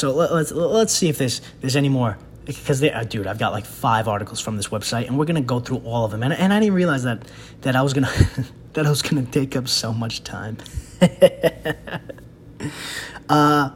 So 0.00 0.12
let, 0.12 0.30
us 0.30 0.50
let's 0.50 0.92
see 0.92 1.08
if 1.08 1.18
there's 1.18 1.40
there's 1.60 1.76
any 1.76 1.90
more 1.90 2.16
because 2.46 2.80
they, 2.80 2.90
uh, 2.90 3.04
dude, 3.04 3.26
I've 3.26 3.38
got 3.38 3.52
like 3.52 3.66
five 3.66 4.08
articles 4.08 4.40
from 4.40 4.56
this 4.56 4.68
website, 4.68 5.06
and 5.06 5.18
we're 5.18 5.26
gonna 5.26 5.40
go 5.40 5.60
through 5.60 5.78
all 5.78 6.04
of 6.04 6.10
them. 6.10 6.22
And, 6.22 6.32
and 6.32 6.52
I 6.52 6.58
didn't 6.58 6.74
realize 6.74 7.04
that 7.04 7.22
that 7.60 7.76
I 7.76 7.82
was 7.82 7.92
gonna 7.92 8.10
that 8.72 8.86
I 8.86 8.90
was 8.90 9.02
gonna 9.02 9.26
take 9.26 9.56
up 9.56 9.68
so 9.68 9.92
much 9.92 10.24
time. 10.24 10.56
uh, 13.28 13.70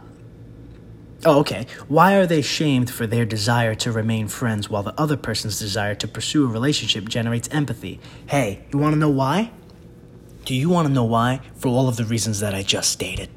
Oh, 1.27 1.41
okay. 1.41 1.67
Why 1.89 2.17
are 2.17 2.27
they 2.27 2.43
shamed 2.43 2.91
for 2.91 3.07
their 3.07 3.25
desire 3.25 3.75
to 3.77 3.91
remain 3.91 4.29
friends 4.29 4.69
while 4.69 4.83
the 4.83 4.93
other 5.01 5.17
person's 5.17 5.59
desire 5.59 5.95
to 5.95 6.07
pursue 6.07 6.45
a 6.45 6.49
relationship 6.49 7.09
generates 7.09 7.49
empathy? 7.49 7.99
Hey, 8.27 8.67
you 8.71 8.79
want 8.79 8.93
to 8.93 8.99
know 8.99 9.09
why? 9.09 9.51
Do 10.45 10.55
you 10.55 10.69
want 10.69 10.87
to 10.87 10.93
know 10.93 11.05
why? 11.05 11.41
For 11.57 11.69
all 11.69 11.89
of 11.89 11.97
the 11.97 12.05
reasons 12.05 12.41
that 12.41 12.55
I 12.55 12.63
just 12.63 12.91
stated. 12.91 13.31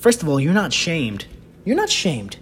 First 0.00 0.22
of 0.22 0.28
all, 0.28 0.40
you're 0.40 0.54
not 0.54 0.72
shamed. 0.72 1.26
You're 1.64 1.76
not 1.76 1.90
shamed. 1.90 2.38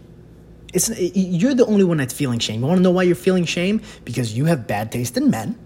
It's 0.74 0.90
you're 1.16 1.54
the 1.54 1.66
only 1.66 1.84
one 1.84 1.98
that's 1.98 2.14
feeling 2.14 2.38
shame. 2.40 2.60
You 2.60 2.66
want 2.66 2.78
to 2.78 2.82
know 2.82 2.92
why 2.92 3.04
you're 3.04 3.16
feeling 3.16 3.44
shame? 3.46 3.82
Because 4.04 4.36
you 4.36 4.46
have 4.46 4.66
bad 4.66 4.92
taste 4.92 5.16
in 5.18 5.30
men. 5.30 5.58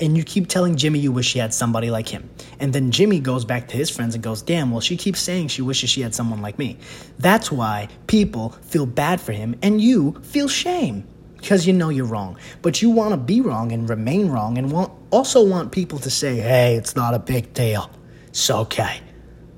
and 0.00 0.16
you 0.16 0.24
keep 0.24 0.48
telling 0.48 0.76
Jimmy 0.76 0.98
you 0.98 1.12
wish 1.12 1.26
she 1.28 1.38
had 1.38 1.54
somebody 1.54 1.90
like 1.90 2.08
him. 2.08 2.28
And 2.60 2.72
then 2.72 2.90
Jimmy 2.90 3.20
goes 3.20 3.44
back 3.44 3.68
to 3.68 3.76
his 3.76 3.90
friends 3.90 4.14
and 4.14 4.22
goes, 4.22 4.42
Damn, 4.42 4.70
well, 4.70 4.80
she 4.80 4.96
keeps 4.96 5.20
saying 5.20 5.48
she 5.48 5.62
wishes 5.62 5.90
she 5.90 6.02
had 6.02 6.14
someone 6.14 6.42
like 6.42 6.58
me. 6.58 6.78
That's 7.18 7.50
why 7.50 7.88
people 8.06 8.50
feel 8.62 8.86
bad 8.86 9.20
for 9.20 9.32
him 9.32 9.56
and 9.62 9.80
you 9.80 10.20
feel 10.22 10.48
shame 10.48 11.06
because 11.36 11.66
you 11.66 11.72
know 11.72 11.88
you're 11.88 12.06
wrong. 12.06 12.38
But 12.62 12.82
you 12.82 12.90
want 12.90 13.12
to 13.12 13.16
be 13.16 13.40
wrong 13.40 13.72
and 13.72 13.88
remain 13.88 14.28
wrong 14.28 14.58
and 14.58 14.70
want, 14.70 14.92
also 15.10 15.44
want 15.44 15.72
people 15.72 15.98
to 16.00 16.10
say, 16.10 16.36
Hey, 16.36 16.76
it's 16.76 16.96
not 16.96 17.14
a 17.14 17.18
big 17.18 17.54
deal. 17.54 17.90
It's 18.28 18.50
okay. 18.50 19.00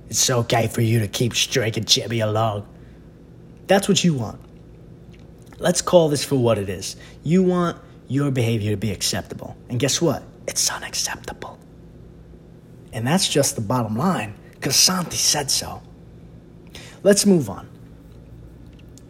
It's 0.08 0.28
okay 0.30 0.68
for 0.68 0.80
you 0.80 1.00
to 1.00 1.08
keep 1.08 1.34
stringing 1.34 1.84
Jimmy 1.84 2.20
along. 2.20 2.66
That's 3.66 3.88
what 3.88 4.02
you 4.02 4.14
want. 4.14 4.40
Let's 5.58 5.82
call 5.82 6.08
this 6.08 6.24
for 6.24 6.36
what 6.36 6.56
it 6.58 6.68
is. 6.68 6.96
You 7.22 7.42
want 7.42 7.78
your 8.06 8.30
behavior 8.30 8.70
to 8.70 8.76
be 8.76 8.90
acceptable. 8.90 9.56
And 9.68 9.78
guess 9.78 10.00
what? 10.00 10.22
It's 10.46 10.70
unacceptable. 10.70 11.58
And 12.92 13.06
that's 13.06 13.28
just 13.28 13.54
the 13.54 13.60
bottom 13.60 13.96
line, 13.96 14.34
because 14.54 14.76
Santi 14.76 15.16
said 15.16 15.50
so. 15.50 15.82
Let's 17.02 17.26
move 17.26 17.50
on. 17.50 17.68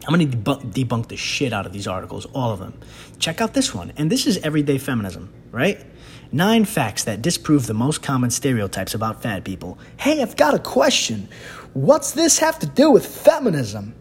I'm 0.07 0.14
going 0.14 0.31
to 0.31 0.37
debunk, 0.37 0.73
debunk 0.73 1.09
the 1.09 1.17
shit 1.17 1.52
out 1.52 1.67
of 1.67 1.73
these 1.73 1.87
articles, 1.87 2.26
all 2.26 2.50
of 2.50 2.59
them. 2.59 2.81
Check 3.19 3.40
out 3.40 3.55
this 3.55 3.75
one. 3.75 3.93
And 3.97 4.11
this 4.11 4.26
is 4.26 4.38
everyday 4.38 4.78
feminism, 4.78 5.33
right? 5.52 5.85
Nine 6.30 6.66
facts 6.66 7.04
that 7.04 7.23
disprove 7.23 7.66
the 7.66 7.75
most 7.75 8.02
common 8.02 8.30
stereotypes 8.30 8.94
about 8.94 9.23
fat 9.23 9.44
people. 9.44 9.78
Hey, 9.97 10.20
I've 10.20 10.37
got 10.37 10.54
a 10.54 10.58
question. 10.58 11.28
What's 11.73 12.11
this 12.12 12.38
have 12.40 12.58
to 12.58 12.66
do 12.66 12.90
with 12.90 13.06
feminism? 13.06 13.94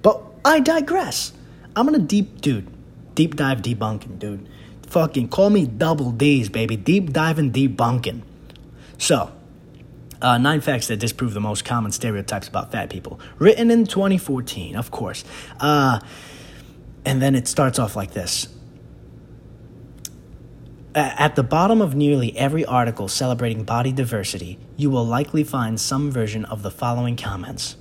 But 0.00 0.22
I 0.44 0.60
digress. 0.60 1.32
I'm 1.76 1.84
gonna 1.84 1.98
deep, 1.98 2.40
dude, 2.40 2.68
deep 3.14 3.36
dive 3.36 3.60
debunking, 3.60 4.18
dude. 4.18 4.48
Fucking 4.86 5.28
call 5.28 5.50
me 5.50 5.66
double 5.66 6.10
D's, 6.10 6.48
baby. 6.48 6.76
Deep 6.76 7.12
diving 7.12 7.52
debunking. 7.52 8.22
So, 8.96 9.32
uh, 10.22 10.38
nine 10.38 10.60
facts 10.60 10.86
that 10.86 10.98
disprove 10.98 11.34
the 11.34 11.40
most 11.40 11.64
common 11.64 11.92
stereotypes 11.92 12.48
about 12.48 12.72
fat 12.72 12.88
people. 12.88 13.20
Written 13.38 13.70
in 13.70 13.86
2014, 13.86 14.76
of 14.76 14.90
course. 14.90 15.24
Uh, 15.60 16.00
and 17.04 17.20
then 17.20 17.34
it 17.34 17.48
starts 17.48 17.78
off 17.78 17.96
like 17.96 18.12
this. 18.12 18.48
At 20.94 21.36
the 21.36 21.42
bottom 21.42 21.80
of 21.80 21.94
nearly 21.94 22.36
every 22.36 22.66
article 22.66 23.08
celebrating 23.08 23.64
body 23.64 23.92
diversity, 23.92 24.58
you 24.76 24.90
will 24.90 25.06
likely 25.06 25.42
find 25.42 25.80
some 25.80 26.10
version 26.10 26.44
of 26.44 26.62
the 26.62 26.70
following 26.70 27.16
comments. 27.16 27.76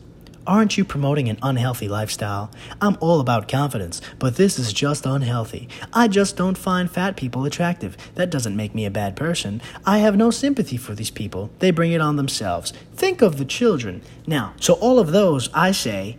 Aren't 0.47 0.77
you 0.77 0.85
promoting 0.85 1.27
an 1.27 1.37
unhealthy 1.43 1.89
lifestyle? 1.89 2.51
I'm 2.79 2.97
all 3.01 3.19
about 3.19 3.49
confidence, 3.49 3.99
but 4.17 4.37
this 4.37 4.57
is 4.57 4.71
just 4.71 5.05
unhealthy. 5.05 5.67
I 5.91 6.07
just 6.07 6.37
don't 6.37 6.57
find 6.57 6.89
fat 6.89 7.17
people 7.17 7.43
attractive. 7.43 7.97
That 8.15 8.29
doesn't 8.29 8.55
make 8.55 8.73
me 8.73 8.85
a 8.85 8.91
bad 8.91 9.17
person. 9.17 9.61
I 9.85 9.97
have 9.97 10.15
no 10.15 10.31
sympathy 10.31 10.77
for 10.77 10.95
these 10.95 11.11
people. 11.11 11.51
They 11.59 11.71
bring 11.71 11.91
it 11.91 11.99
on 11.99 12.15
themselves. 12.15 12.71
Think 12.93 13.21
of 13.21 13.37
the 13.37 13.45
children. 13.45 14.03
Now, 14.25 14.53
so 14.57 14.75
all 14.75 14.99
of 14.99 15.11
those, 15.11 15.49
I 15.53 15.73
say, 15.73 16.17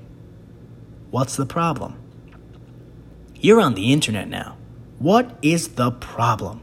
what's 1.11 1.37
the 1.37 1.46
problem? 1.46 1.99
You're 3.34 3.62
on 3.62 3.76
the 3.76 3.94
internet 3.94 4.28
now. 4.28 4.58
What 4.99 5.38
is 5.40 5.68
the 5.68 5.90
problem? 5.90 6.61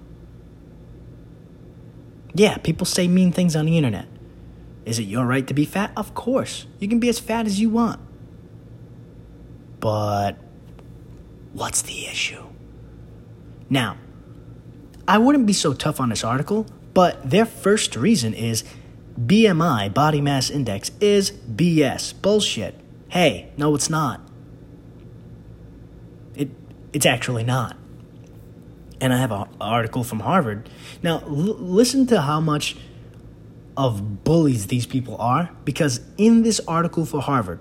Yeah, 2.33 2.57
people 2.57 2.85
say 2.85 3.07
mean 3.07 3.31
things 3.31 3.55
on 3.55 3.65
the 3.65 3.77
internet. 3.77 4.07
Is 4.85 4.99
it 4.99 5.03
your 5.03 5.25
right 5.25 5.45
to 5.47 5.53
be 5.53 5.65
fat? 5.65 5.91
Of 5.95 6.13
course. 6.13 6.65
You 6.79 6.87
can 6.87 6.99
be 6.99 7.09
as 7.09 7.19
fat 7.19 7.45
as 7.45 7.59
you 7.59 7.69
want. 7.69 7.99
But 9.79 10.37
what's 11.53 11.81
the 11.81 12.07
issue? 12.07 12.43
Now, 13.69 13.97
I 15.07 15.17
wouldn't 15.17 15.45
be 15.45 15.53
so 15.53 15.73
tough 15.73 15.99
on 15.99 16.09
this 16.09 16.23
article, 16.23 16.65
but 16.93 17.29
their 17.29 17.45
first 17.45 17.95
reason 17.95 18.33
is 18.33 18.63
BMI, 19.19 19.93
body 19.93 20.21
mass 20.21 20.49
index, 20.49 20.91
is 20.99 21.31
BS. 21.31 22.19
Bullshit. 22.21 22.79
Hey, 23.09 23.51
no, 23.57 23.75
it's 23.75 23.89
not. 23.89 24.21
It, 26.35 26.49
it's 26.93 27.05
actually 27.05 27.43
not. 27.43 27.75
And 29.01 29.13
I 29.13 29.17
have 29.17 29.31
an 29.31 29.47
article 29.61 30.03
from 30.03 30.21
Harvard. 30.21 30.69
Now, 31.01 31.19
l- 31.19 31.29
listen 31.29 32.05
to 32.07 32.21
how 32.21 32.39
much 32.41 32.75
of 33.77 34.25
bullies 34.25 34.67
these 34.67 34.85
people 34.85 35.15
are 35.17 35.49
because 35.63 36.01
in 36.17 36.43
this 36.43 36.59
article 36.67 37.05
for 37.05 37.21
Harvard, 37.21 37.59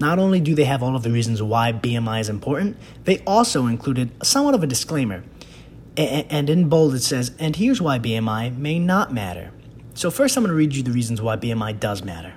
not 0.00 0.18
only 0.18 0.40
do 0.40 0.54
they 0.54 0.64
have 0.64 0.82
all 0.82 0.94
of 0.94 1.02
the 1.02 1.10
reasons 1.10 1.42
why 1.42 1.72
BMI 1.72 2.20
is 2.20 2.28
important, 2.28 2.76
they 3.04 3.18
also 3.20 3.66
included 3.66 4.12
somewhat 4.24 4.54
of 4.54 4.62
a 4.62 4.66
disclaimer. 4.66 5.24
And 5.96 6.48
in 6.48 6.68
bold 6.68 6.94
it 6.94 7.02
says, 7.02 7.32
and 7.40 7.56
here's 7.56 7.82
why 7.82 7.98
BMI 7.98 8.56
may 8.56 8.78
not 8.78 9.12
matter. 9.12 9.50
So, 9.94 10.12
first, 10.12 10.36
I'm 10.36 10.44
going 10.44 10.52
to 10.52 10.56
read 10.56 10.76
you 10.76 10.84
the 10.84 10.92
reasons 10.92 11.20
why 11.20 11.36
BMI 11.36 11.80
does 11.80 12.04
matter. 12.04 12.34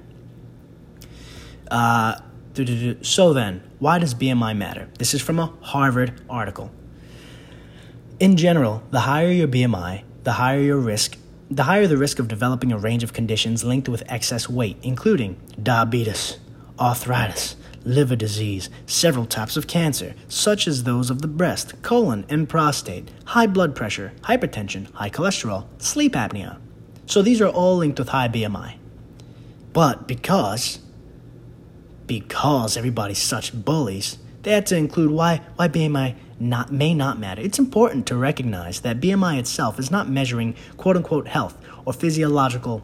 Uh, 1.69 2.15
so, 3.03 3.33
then, 3.33 3.61
why 3.77 3.99
does 3.99 4.15
BMI 4.15 4.57
matter? 4.57 4.89
This 4.97 5.13
is 5.13 5.21
from 5.21 5.37
a 5.37 5.53
Harvard 5.61 6.19
article. 6.27 6.71
In 8.21 8.37
general, 8.37 8.83
the 8.91 8.99
higher 8.99 9.31
your 9.31 9.47
BMI, 9.47 10.03
the 10.25 10.33
higher 10.33 10.59
your 10.59 10.77
risk 10.77 11.17
the 11.49 11.63
higher 11.63 11.87
the 11.87 11.97
risk 11.97 12.19
of 12.19 12.27
developing 12.27 12.71
a 12.71 12.77
range 12.77 13.01
of 13.01 13.13
conditions 13.13 13.63
linked 13.63 13.89
with 13.89 14.03
excess 14.07 14.47
weight, 14.47 14.77
including 14.83 15.37
diabetes, 15.61 16.37
arthritis, 16.79 17.55
liver 17.83 18.15
disease, 18.15 18.69
several 18.85 19.25
types 19.25 19.57
of 19.57 19.65
cancer, 19.65 20.13
such 20.27 20.67
as 20.67 20.83
those 20.83 21.09
of 21.09 21.23
the 21.23 21.27
breast, 21.27 21.81
colon, 21.81 22.23
and 22.29 22.47
prostate, 22.47 23.09
high 23.25 23.47
blood 23.47 23.75
pressure, 23.75 24.13
hypertension, 24.21 24.89
high 24.93 25.09
cholesterol, 25.09 25.65
sleep 25.79 26.13
apnea. 26.13 26.59
So 27.07 27.23
these 27.23 27.41
are 27.41 27.49
all 27.49 27.77
linked 27.77 27.97
with 27.97 28.09
high 28.09 28.27
BMI. 28.27 28.75
But 29.73 30.07
because 30.07 30.77
because 32.05 32.77
everybody's 32.77 33.17
such 33.17 33.51
bullies, 33.65 34.19
they 34.43 34.51
had 34.51 34.67
to 34.67 34.77
include 34.77 35.09
why 35.09 35.41
why 35.55 35.67
BMI 35.67 36.15
not 36.41 36.71
may 36.71 36.93
not 36.93 37.19
matter. 37.19 37.41
It's 37.41 37.59
important 37.59 38.05
to 38.07 38.15
recognize 38.15 38.81
that 38.81 38.99
BMI 38.99 39.39
itself 39.39 39.79
is 39.79 39.91
not 39.91 40.09
measuring 40.09 40.55
quote 40.77 40.97
unquote 40.97 41.27
health 41.27 41.57
or 41.85 41.93
physiological 41.93 42.83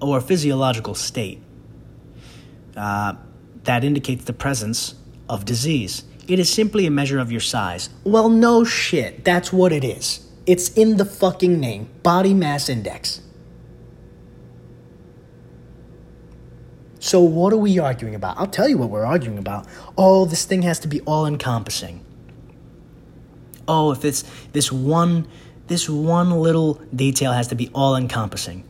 or 0.00 0.20
physiological 0.20 0.94
state 0.94 1.42
uh, 2.76 3.14
that 3.64 3.84
indicates 3.84 4.24
the 4.24 4.32
presence 4.32 4.94
of 5.28 5.44
disease. 5.44 6.04
It 6.28 6.38
is 6.38 6.52
simply 6.52 6.86
a 6.86 6.90
measure 6.90 7.18
of 7.18 7.32
your 7.32 7.40
size. 7.40 7.90
Well, 8.04 8.28
no 8.28 8.64
shit. 8.64 9.24
That's 9.24 9.52
what 9.52 9.72
it 9.72 9.84
is. 9.84 10.26
It's 10.46 10.68
in 10.70 10.96
the 10.96 11.04
fucking 11.04 11.58
name 11.58 11.88
body 12.02 12.34
mass 12.34 12.68
index. 12.68 13.20
So, 16.98 17.22
what 17.22 17.52
are 17.54 17.58
we 17.58 17.78
arguing 17.78 18.14
about? 18.14 18.36
I'll 18.38 18.46
tell 18.46 18.68
you 18.68 18.76
what 18.76 18.90
we're 18.90 19.06
arguing 19.06 19.38
about. 19.38 19.66
Oh, 19.96 20.26
this 20.26 20.44
thing 20.44 20.62
has 20.62 20.78
to 20.80 20.88
be 20.88 21.00
all 21.02 21.26
encompassing 21.26 22.04
oh, 23.70 23.92
if 23.92 24.04
it's 24.04 24.24
this 24.52 24.70
one 24.72 25.26
this 25.70 25.88
one 25.88 26.32
little 26.32 26.80
detail 26.92 27.30
has 27.32 27.46
to 27.48 27.54
be 27.54 27.70
all 27.72 27.94
encompassing. 27.94 28.64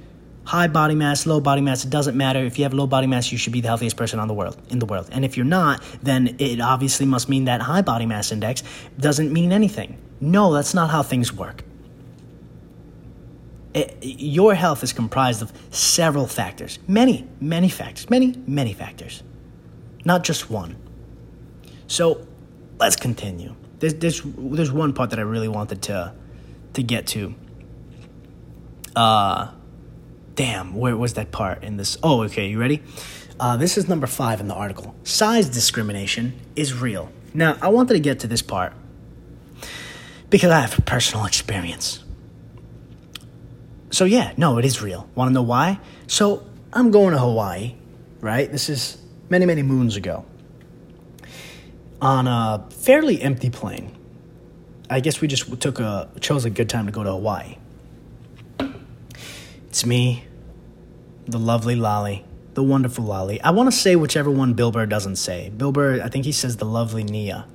High 0.44 0.66
body 0.66 0.94
mass, 0.94 1.24
low 1.24 1.40
body 1.40 1.62
mass, 1.62 1.82
it 1.82 1.88
doesn't 1.88 2.14
matter. 2.14 2.40
If 2.40 2.58
you 2.58 2.64
have 2.64 2.74
low 2.74 2.86
body 2.86 3.06
mass, 3.06 3.32
you 3.32 3.38
should 3.38 3.54
be 3.54 3.62
the 3.62 3.68
healthiest 3.68 3.96
person 3.96 4.18
on 4.18 4.28
the 4.28 4.34
world 4.34 4.60
in 4.68 4.80
the 4.80 4.84
world. 4.84 5.08
And 5.10 5.24
if 5.24 5.34
you're 5.34 5.46
not, 5.46 5.82
then 6.02 6.36
it 6.38 6.60
obviously 6.60 7.06
must 7.06 7.30
mean 7.30 7.46
that 7.46 7.62
high 7.62 7.80
body 7.80 8.04
mass 8.04 8.32
index 8.32 8.62
doesn't 8.98 9.32
mean 9.32 9.50
anything. 9.50 9.96
No, 10.20 10.52
that's 10.52 10.74
not 10.74 10.90
how 10.90 11.02
things 11.02 11.32
work. 11.32 11.64
It, 13.72 13.96
your 14.02 14.54
health 14.54 14.82
is 14.82 14.92
comprised 14.92 15.40
of 15.40 15.52
several 15.70 16.26
factors. 16.26 16.78
Many, 16.86 17.26
many 17.40 17.70
factors. 17.70 18.10
Many, 18.10 18.34
many 18.46 18.74
factors. 18.74 19.22
Not 20.04 20.22
just 20.22 20.50
one. 20.50 20.76
So, 21.86 22.26
let's 22.78 22.96
continue. 22.96 23.54
There's, 23.80 23.94
there's, 23.94 24.22
there's 24.24 24.70
one 24.70 24.92
part 24.92 25.10
that 25.10 25.18
I 25.18 25.22
really 25.22 25.48
wanted 25.48 25.82
to 25.82 26.14
to 26.74 26.82
get 26.82 27.06
to. 27.08 27.34
Uh, 28.94 29.50
damn, 30.34 30.74
where 30.74 30.96
was 30.96 31.14
that 31.14 31.32
part 31.32 31.64
in 31.64 31.76
this? 31.76 31.98
Oh, 32.02 32.22
okay, 32.24 32.48
you 32.48 32.60
ready? 32.60 32.82
Uh, 33.38 33.56
this 33.56 33.78
is 33.78 33.88
number 33.88 34.06
five 34.06 34.40
in 34.40 34.48
the 34.48 34.54
article. 34.54 34.94
Size 35.02 35.48
discrimination 35.48 36.38
is 36.56 36.74
real. 36.74 37.10
Now, 37.32 37.56
I 37.60 37.68
wanted 37.68 37.94
to 37.94 38.00
get 38.00 38.20
to 38.20 38.26
this 38.26 38.42
part 38.42 38.72
because 40.28 40.50
I 40.50 40.60
have 40.60 40.78
a 40.78 40.82
personal 40.82 41.24
experience. 41.24 42.04
So, 43.90 44.04
yeah, 44.04 44.32
no, 44.36 44.58
it 44.58 44.64
is 44.64 44.82
real. 44.82 45.08
Want 45.14 45.30
to 45.30 45.32
know 45.32 45.42
why? 45.42 45.80
So, 46.06 46.46
I'm 46.72 46.90
going 46.90 47.12
to 47.12 47.18
Hawaii, 47.18 47.74
right? 48.20 48.50
This 48.50 48.68
is 48.68 48.98
many, 49.28 49.46
many 49.46 49.62
moons 49.62 49.96
ago 49.96 50.24
on 52.00 52.26
a 52.26 52.66
fairly 52.70 53.20
empty 53.20 53.50
plane. 53.50 53.96
I 54.88 55.00
guess 55.00 55.20
we 55.20 55.28
just 55.28 55.60
took 55.60 55.78
a 55.78 56.08
chose 56.20 56.44
a 56.44 56.50
good 56.50 56.68
time 56.68 56.86
to 56.86 56.92
go 56.92 57.04
to 57.04 57.10
Hawaii. 57.10 57.56
It's 59.68 59.86
me, 59.86 60.24
the 61.26 61.38
lovely 61.38 61.76
Lolly, 61.76 62.24
the 62.54 62.62
wonderful 62.62 63.04
Lolly. 63.04 63.40
I 63.40 63.50
want 63.50 63.70
to 63.70 63.76
say 63.76 63.94
whichever 63.94 64.30
one 64.30 64.54
Bill 64.54 64.72
Burr 64.72 64.86
doesn't 64.86 65.16
say. 65.16 65.50
Bill 65.50 65.70
Burr, 65.70 66.02
I 66.02 66.08
think 66.08 66.24
he 66.24 66.32
says 66.32 66.56
the 66.56 66.64
lovely 66.64 67.04
Nia. 67.04 67.46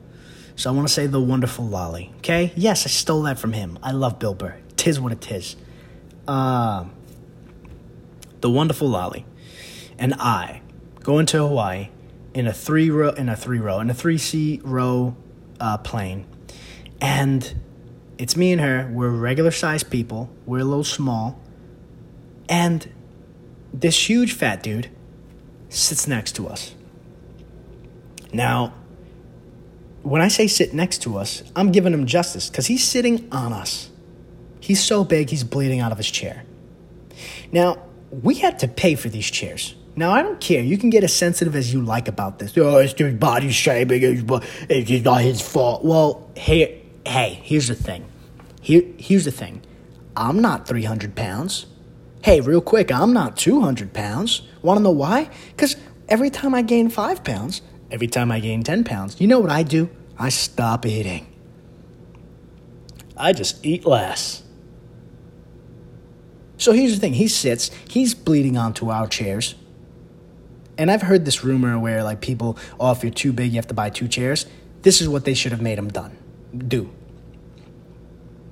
So 0.55 0.69
I 0.69 0.73
want 0.73 0.87
to 0.87 0.93
say 0.93 1.07
the 1.07 1.19
wonderful 1.19 1.65
Lolly. 1.65 2.13
Okay? 2.19 2.53
Yes, 2.55 2.85
I 2.85 2.89
stole 2.89 3.23
that 3.23 3.37
from 3.37 3.51
him. 3.51 3.77
I 3.83 3.91
love 3.91 4.17
Bill 4.17 4.33
Burr. 4.33 4.55
tis 4.77 4.97
what 4.97 5.11
it 5.11 5.29
is. 5.29 5.57
Uh, 6.25 6.85
the 8.39 8.49
wonderful 8.49 8.87
Lolly 8.87 9.25
and 9.97 10.13
I 10.15 10.61
go 11.01 11.19
into 11.19 11.37
Hawaii 11.37 11.89
in 12.35 12.47
a 12.47 12.53
three 12.53 12.89
row 12.89 13.09
in 13.09 13.29
a 13.29 13.35
three 13.35 13.59
row 13.59 13.79
in 13.79 13.89
a 13.89 13.93
three 13.93 14.17
seat 14.19 14.61
row 14.63 15.15
uh, 15.59 15.77
plane, 15.79 16.27
and 17.01 17.55
it's 18.17 18.35
me 18.35 18.51
and 18.51 18.61
her. 18.61 18.91
We're 18.93 19.09
regular 19.09 19.51
sized 19.51 19.89
people. 19.89 20.29
We're 20.45 20.59
a 20.59 20.65
little 20.65 20.83
small, 20.83 21.41
and 22.47 22.87
this 23.73 24.09
huge 24.09 24.33
fat 24.33 24.61
dude 24.61 24.89
sits 25.69 26.07
next 26.07 26.33
to 26.33 26.47
us. 26.47 26.75
Now, 28.33 28.73
when 30.03 30.21
I 30.21 30.27
say 30.27 30.47
sit 30.47 30.73
next 30.73 31.01
to 31.03 31.17
us, 31.17 31.41
I'm 31.55 31.71
giving 31.71 31.93
him 31.93 32.05
justice 32.05 32.49
because 32.49 32.67
he's 32.67 32.83
sitting 32.83 33.29
on 33.31 33.53
us. 33.53 33.89
He's 34.59 34.83
so 34.83 35.05
big, 35.05 35.29
he's 35.29 35.43
bleeding 35.43 35.79
out 35.79 35.91
of 35.93 35.97
his 35.97 36.11
chair. 36.11 36.43
Now, 37.51 37.81
we 38.11 38.35
had 38.35 38.59
to 38.59 38.67
pay 38.67 38.95
for 38.95 39.07
these 39.07 39.29
chairs. 39.29 39.75
Now, 39.97 40.11
I 40.11 40.21
don't 40.21 40.41
care. 40.41 40.61
You 40.61 40.77
can 40.77 40.89
get 40.89 41.03
as 41.03 41.13
sensitive 41.13 41.55
as 41.55 41.73
you 41.73 41.81
like 41.81 42.07
about 42.07 42.39
this. 42.39 42.57
Oh, 42.57 42.77
it's 42.77 42.93
his 42.93 43.13
body 43.13 43.51
shaming. 43.51 44.25
But 44.25 44.43
it's 44.69 45.05
not 45.05 45.21
his 45.21 45.41
fault. 45.41 45.85
Well, 45.85 46.29
hey, 46.35 46.81
hey, 47.05 47.39
here's 47.43 47.69
the 47.69 47.75
thing. 47.75 48.05
Here, 48.61 48.83
here's 48.97 49.25
the 49.25 49.31
thing. 49.31 49.61
I'm 50.17 50.41
not 50.41 50.67
300 50.67 51.15
pounds. 51.15 51.67
Hey, 52.23 52.41
real 52.41 52.61
quick, 52.61 52.91
I'm 52.91 53.13
not 53.13 53.37
200 53.37 53.93
pounds. 53.93 54.41
Want 54.61 54.79
to 54.79 54.83
know 54.83 54.91
why? 54.91 55.29
Because 55.51 55.77
every 56.09 56.29
time 56.29 56.55
I 56.55 56.61
gain 56.61 56.89
five 56.89 57.23
pounds, 57.23 57.61
every 57.91 58.07
time 58.07 58.31
I 58.31 58.39
gain 58.39 58.63
10 58.63 58.83
pounds, 58.83 59.21
you 59.21 59.27
know 59.27 59.39
what 59.39 59.51
I 59.51 59.63
do? 59.63 59.89
I 60.17 60.29
stop 60.29 60.85
eating. 60.85 61.27
I 63.15 63.31
just 63.31 63.65
eat 63.65 63.85
less. 63.85 64.43
So 66.57 66.71
here's 66.71 66.95
the 66.95 66.99
thing 66.99 67.13
he 67.13 67.27
sits, 67.27 67.69
he's 67.89 68.13
bleeding 68.13 68.57
onto 68.57 68.89
our 68.89 69.07
chairs. 69.07 69.55
And 70.77 70.91
I've 70.91 71.03
heard 71.03 71.25
this 71.25 71.43
rumor 71.43 71.79
where, 71.79 72.03
like, 72.03 72.21
people, 72.21 72.57
oh, 72.79 72.91
if 72.91 73.03
you're 73.03 73.11
too 73.11 73.31
big, 73.31 73.51
you 73.51 73.55
have 73.57 73.67
to 73.67 73.73
buy 73.73 73.89
two 73.89 74.07
chairs. 74.07 74.45
This 74.81 75.01
is 75.01 75.07
what 75.07 75.25
they 75.25 75.33
should 75.33 75.51
have 75.51 75.61
made 75.61 75.77
them 75.77 75.89
done. 75.89 76.17
Do. 76.55 76.93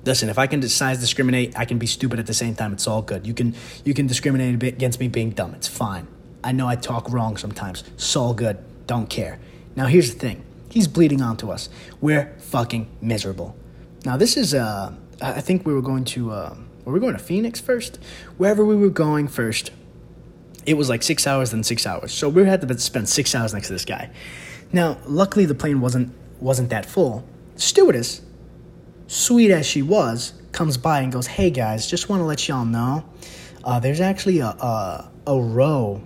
Listen, 0.04 0.28
if 0.28 0.38
I 0.38 0.46
can 0.46 0.60
size 0.68 1.00
discriminate, 1.00 1.58
I 1.58 1.64
can 1.64 1.78
be 1.78 1.86
stupid 1.86 2.18
at 2.18 2.26
the 2.26 2.34
same 2.34 2.54
time. 2.54 2.72
It's 2.72 2.86
all 2.86 3.00
good. 3.00 3.26
You 3.26 3.32
can 3.32 3.54
you 3.84 3.94
can 3.94 4.06
discriminate 4.06 4.62
against 4.62 5.00
me 5.00 5.08
being 5.08 5.30
dumb. 5.30 5.54
It's 5.54 5.68
fine. 5.68 6.06
I 6.42 6.52
know 6.52 6.68
I 6.68 6.76
talk 6.76 7.10
wrong 7.10 7.38
sometimes. 7.38 7.84
It's 7.94 8.14
all 8.14 8.34
good. 8.34 8.58
Don't 8.86 9.08
care. 9.08 9.38
Now 9.76 9.86
here's 9.86 10.12
the 10.12 10.18
thing. 10.18 10.44
He's 10.68 10.88
bleeding 10.88 11.22
onto 11.22 11.50
us. 11.50 11.70
We're 12.02 12.34
fucking 12.38 12.88
miserable. 13.00 13.56
Now 14.04 14.18
this 14.18 14.36
is 14.36 14.52
uh 14.52 14.94
I 15.22 15.40
think 15.40 15.66
we 15.66 15.72
were 15.72 15.82
going 15.82 16.04
to 16.06 16.32
uh 16.32 16.54
were 16.84 16.92
we 16.92 17.00
going 17.00 17.16
to 17.16 17.22
Phoenix 17.22 17.60
first? 17.60 17.98
Wherever 18.36 18.62
we 18.62 18.76
were 18.76 18.90
going 18.90 19.26
first. 19.28 19.70
It 20.66 20.74
was 20.74 20.88
like 20.88 21.02
six 21.02 21.26
hours 21.26 21.50
then 21.50 21.62
six 21.62 21.86
hours. 21.86 22.12
So 22.12 22.28
we 22.28 22.44
had 22.44 22.66
to 22.66 22.78
spend 22.78 23.08
six 23.08 23.34
hours 23.34 23.52
next 23.54 23.68
to 23.68 23.72
this 23.72 23.84
guy. 23.84 24.10
Now, 24.72 24.98
luckily 25.06 25.46
the 25.46 25.54
plane 25.54 25.80
wasn't 25.80 26.12
wasn't 26.40 26.70
that 26.70 26.86
full. 26.86 27.24
Stewardess 27.56 28.22
sweet 29.06 29.50
as 29.50 29.66
she 29.66 29.82
was, 29.82 30.32
comes 30.52 30.76
by 30.76 31.00
and 31.00 31.12
goes, 31.12 31.26
"Hey 31.26 31.50
guys, 31.50 31.86
just 31.86 32.08
want 32.08 32.20
to 32.20 32.24
let 32.24 32.48
y'all 32.48 32.64
know, 32.64 33.04
uh, 33.64 33.80
there's 33.80 34.00
actually 34.00 34.40
a, 34.40 34.46
a, 34.46 35.10
a 35.26 35.40
row. 35.40 36.02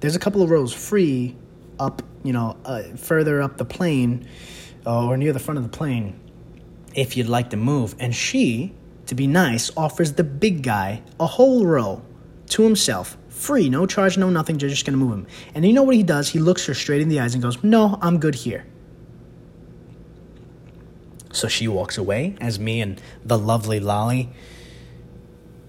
There's 0.00 0.16
a 0.16 0.18
couple 0.18 0.42
of 0.42 0.50
rows 0.50 0.72
free 0.72 1.36
up, 1.78 2.02
you 2.22 2.32
know, 2.32 2.56
uh, 2.64 2.82
further 2.96 3.42
up 3.42 3.56
the 3.56 3.64
plane, 3.64 4.26
uh, 4.86 5.06
or 5.06 5.16
near 5.16 5.32
the 5.32 5.38
front 5.38 5.58
of 5.58 5.64
the 5.64 5.76
plane, 5.76 6.18
if 6.94 7.16
you'd 7.16 7.28
like 7.28 7.50
to 7.50 7.56
move." 7.56 7.94
And 7.98 8.14
she, 8.14 8.74
to 9.06 9.14
be 9.14 9.26
nice, 9.26 9.70
offers 9.76 10.14
the 10.14 10.24
big 10.24 10.62
guy 10.62 11.02
a 11.18 11.26
whole 11.26 11.66
row 11.66 12.02
to 12.48 12.62
himself. 12.62 13.16
Free, 13.40 13.70
no 13.70 13.86
charge, 13.86 14.18
no 14.18 14.28
nothing, 14.28 14.58
they're 14.58 14.68
just 14.68 14.84
gonna 14.84 14.98
move 14.98 15.14
him. 15.14 15.26
And 15.54 15.64
you 15.64 15.72
know 15.72 15.82
what 15.82 15.94
he 15.94 16.02
does? 16.02 16.28
He 16.28 16.38
looks 16.38 16.66
her 16.66 16.74
straight 16.74 17.00
in 17.00 17.08
the 17.08 17.20
eyes 17.20 17.32
and 17.32 17.42
goes, 17.42 17.64
No, 17.64 17.98
I'm 18.02 18.20
good 18.20 18.34
here. 18.34 18.66
So 21.32 21.48
she 21.48 21.66
walks 21.66 21.96
away 21.96 22.36
as 22.38 22.58
me 22.58 22.82
and 22.82 23.00
the 23.24 23.38
lovely 23.38 23.80
Lolly 23.80 24.28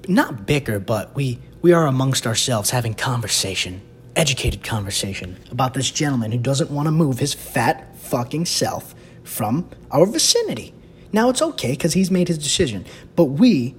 not 0.06 0.46
bicker, 0.46 0.80
but 0.80 1.16
we 1.16 1.40
we 1.62 1.72
are 1.72 1.88
amongst 1.88 2.28
ourselves 2.28 2.72
having 2.72 2.94
conversation, 2.94 3.82
educated 4.18 4.64
conversation 4.64 5.38
about 5.50 5.74
this 5.74 5.90
gentleman 5.90 6.34
who 6.34 6.40
doesn't 6.40 6.72
want 6.72 6.88
to 6.88 6.92
move 6.92 7.20
his 7.20 7.34
fat 7.34 7.96
fucking 7.96 8.48
self 8.48 8.94
from 9.24 9.70
our 9.92 10.06
vicinity. 10.06 10.74
Now 11.14 11.30
it's 11.30 11.42
okay 11.42 11.78
cuz 11.78 11.94
he's 11.94 12.12
made 12.12 12.28
his 12.28 12.38
decision, 12.38 12.84
but 13.16 13.26
we 13.26 13.76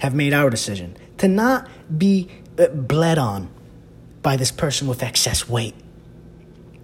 have 0.00 0.14
made 0.14 0.32
our 0.32 0.48
decision 0.48 0.96
to 1.18 1.28
not 1.28 1.68
be 1.98 2.28
Uh, 2.58 2.68
bled 2.68 3.18
on 3.18 3.48
by 4.22 4.36
this 4.36 4.50
person 4.50 4.88
with 4.88 5.02
excess 5.02 5.48
weight, 5.48 5.74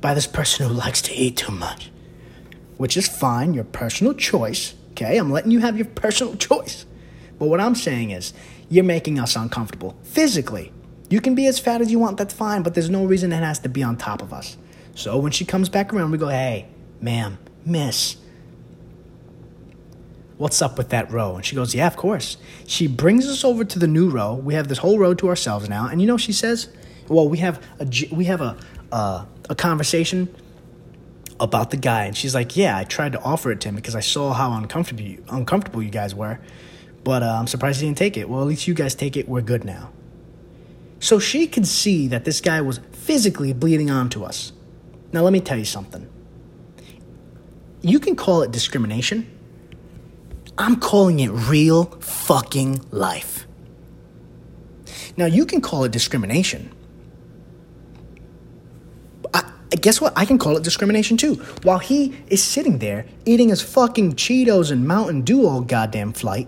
by 0.01 0.15
this 0.15 0.27
person 0.27 0.69
who 0.69 0.75
likes 0.75 1.01
to 1.03 1.13
eat 1.15 1.37
too 1.37 1.53
much 1.53 1.93
which 2.83 2.97
is 2.97 3.07
fine, 3.07 3.55
your 3.55 3.63
personal 3.63 4.13
choice. 4.13 4.75
Okay, 4.91 5.17
I'm 5.17 5.31
letting 5.31 5.53
you 5.53 5.61
have 5.61 5.77
your 5.77 5.87
personal 5.87 6.35
choice. 6.49 6.85
But 7.39 7.47
what 7.47 7.61
I'm 7.61 7.77
saying 7.77 8.11
is, 8.11 8.33
you're 8.69 8.83
making 8.83 9.21
us 9.21 9.37
uncomfortable 9.37 9.97
physically. 10.03 10.73
You 11.09 11.21
can 11.21 11.37
be 11.37 11.47
as 11.47 11.61
fat 11.61 11.81
as 11.81 11.93
you 11.93 12.01
want, 12.01 12.17
that's 12.17 12.35
fine, 12.35 12.65
but 12.65 12.75
there's 12.75 12.91
no 12.91 13.05
reason 13.05 13.33
it 13.33 13.37
has 13.37 13.61
to 13.61 13.69
be 13.69 13.85
on 13.85 13.97
top 13.97 14.21
of 14.21 14.33
us. 14.33 14.57
So 14.97 15.17
when 15.17 15.31
she 15.31 15.45
comes 15.45 15.69
back 15.69 15.95
around, 15.95 16.11
we 16.11 16.19
go, 16.19 16.27
hey, 16.27 16.67
ma'am, 17.01 17.39
miss, 17.65 18.17
what's 20.43 20.61
up 20.61 20.77
with 20.77 20.89
that 20.89 21.09
row? 21.13 21.37
And 21.37 21.45
she 21.47 21.55
goes, 21.55 21.73
yeah, 21.73 21.87
of 21.87 21.97
course. 21.97 22.37
She 22.67 22.89
brings 22.89 23.29
us 23.29 23.45
over 23.45 23.65
to 23.65 23.79
the 23.79 23.87
new 23.87 24.11
row. 24.11 24.35
We 24.35 24.55
have 24.55 24.67
this 24.67 24.79
whole 24.79 24.99
row 24.99 25.15
to 25.15 25.29
ourselves 25.29 25.69
now. 25.69 25.87
And 25.87 26.01
you 26.01 26.07
know 26.09 26.17
she 26.17 26.33
says? 26.33 26.69
Well, 27.09 27.29
we 27.29 27.39
have 27.39 27.65
a, 27.79 27.87
we 28.13 28.25
have 28.25 28.41
a, 28.41 28.57
a 28.91 29.55
conversation 29.55 30.35
about 31.39 31.71
the 31.71 31.77
guy, 31.77 32.05
and 32.05 32.17
she's 32.17 32.35
like, 32.35 32.57
"Yeah, 32.57 32.77
I 32.77 32.85
tried 32.85 33.13
to 33.13 33.21
offer 33.21 33.51
it 33.51 33.61
to 33.63 33.69
him 33.69 33.75
because 33.75 33.97
I 33.97 34.01
saw 34.01 34.33
how 34.33 34.53
uncomfortable 34.53 35.03
you, 35.03 35.25
uncomfortable 35.29 35.83
you 35.83 35.91
guys 35.91 36.15
were, 36.15 36.39
but 37.03 37.23
uh, 37.23 37.37
I'm 37.39 37.49
surprised 37.49 37.81
he 37.81 37.87
didn't 37.87 37.99
take 37.99 38.17
it. 38.17 38.29
Well, 38.29 38.41
at 38.41 38.47
least 38.47 38.69
you 38.69 38.75
guys 38.75 38.95
take 38.95 39.17
it. 39.17 39.29
We're 39.29 39.43
good 39.43 39.65
now." 39.65 39.91
So 41.01 41.19
she 41.19 41.49
could 41.49 41.67
see 41.67 42.07
that 42.09 42.25
this 42.25 42.41
guy 42.41 42.61
was 42.61 42.79
physically 42.93 43.53
bleeding 43.53 43.91
onto 43.91 44.23
us. 44.23 44.53
Now, 45.13 45.23
let 45.23 45.33
me 45.33 45.41
tell 45.41 45.59
you 45.59 45.65
something. 45.65 46.09
You 47.81 47.99
can 47.99 48.15
call 48.15 48.43
it 48.43 48.53
discrimination. 48.53 49.27
I'm 50.59 50.77
calling 50.77 51.21
it 51.21 51.29
real 51.29 51.85
fucking 51.85 52.85
life. 52.91 53.47
Now, 55.17 55.27
you 55.27 55.45
can 55.47 55.61
call 55.61 55.85
it 55.85 55.93
discrimination 55.93 56.71
I, 59.73 59.77
guess 59.77 60.01
what? 60.01 60.13
I 60.17 60.25
can 60.25 60.39
call 60.39 60.57
it 60.57 60.63
discrimination 60.63 61.17
too. 61.17 61.37
While 61.63 61.79
he 61.79 62.15
is 62.29 62.43
sitting 62.43 62.79
there 62.79 63.07
eating 63.25 63.49
his 63.49 63.63
fucking 63.63 64.15
Cheetos 64.15 64.71
and 64.71 64.87
Mountain 64.87 65.23
Dew 65.23 65.47
all 65.47 65.63
goddamn 65.63 66.13
flight, 66.13 66.47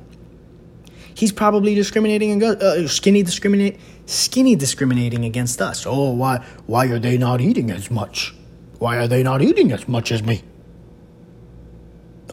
he's 1.14 1.32
probably 1.32 1.74
discriminating 1.74 2.30
and 2.32 2.42
uh, 2.42 2.86
skinny 2.86 3.22
discriminate 3.22 3.80
skinny 4.06 4.56
discriminating 4.56 5.24
against 5.24 5.62
us. 5.62 5.86
Oh, 5.86 6.10
why 6.10 6.44
why 6.66 6.86
are 6.86 6.98
they 6.98 7.16
not 7.16 7.40
eating 7.40 7.70
as 7.70 7.90
much? 7.90 8.34
Why 8.78 8.98
are 8.98 9.08
they 9.08 9.22
not 9.22 9.40
eating 9.40 9.72
as 9.72 9.88
much 9.88 10.12
as 10.12 10.22
me? 10.22 10.42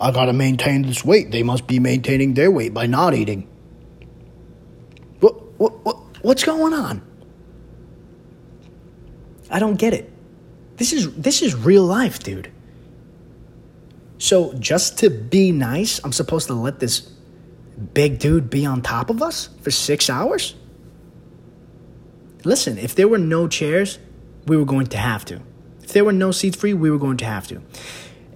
I 0.01 0.11
gotta 0.11 0.33
maintain 0.33 0.81
this 0.81 1.05
weight. 1.05 1.31
They 1.31 1.43
must 1.43 1.67
be 1.67 1.79
maintaining 1.79 2.33
their 2.33 2.49
weight 2.49 2.73
by 2.73 2.87
not 2.87 3.13
eating. 3.13 3.47
What, 5.19 5.59
what, 5.59 5.85
what 5.85 5.97
what's 6.23 6.43
going 6.43 6.73
on? 6.73 7.01
I 9.49 9.59
don't 9.59 9.75
get 9.75 9.93
it. 9.93 10.11
This 10.77 10.91
is 10.91 11.13
this 11.15 11.41
is 11.43 11.53
real 11.53 11.83
life, 11.83 12.19
dude. 12.19 12.51
So 14.17 14.53
just 14.53 14.97
to 14.99 15.09
be 15.09 15.51
nice, 15.51 15.99
I'm 16.03 16.11
supposed 16.11 16.47
to 16.47 16.53
let 16.53 16.79
this 16.79 17.11
big 17.93 18.19
dude 18.19 18.49
be 18.49 18.65
on 18.65 18.81
top 18.81 19.09
of 19.09 19.21
us 19.21 19.49
for 19.61 19.71
6 19.71 20.09
hours? 20.09 20.55
Listen, 22.43 22.77
if 22.77 22.95
there 22.95 23.07
were 23.07 23.17
no 23.17 23.47
chairs, 23.47 23.99
we 24.45 24.57
were 24.57 24.65
going 24.65 24.87
to 24.87 24.97
have 24.97 25.25
to. 25.25 25.41
If 25.81 25.93
there 25.93 26.03
were 26.03 26.13
no 26.13 26.31
seats 26.31 26.57
free, 26.57 26.73
we 26.73 26.89
were 26.89 26.97
going 26.97 27.17
to 27.17 27.25
have 27.25 27.47
to. 27.47 27.61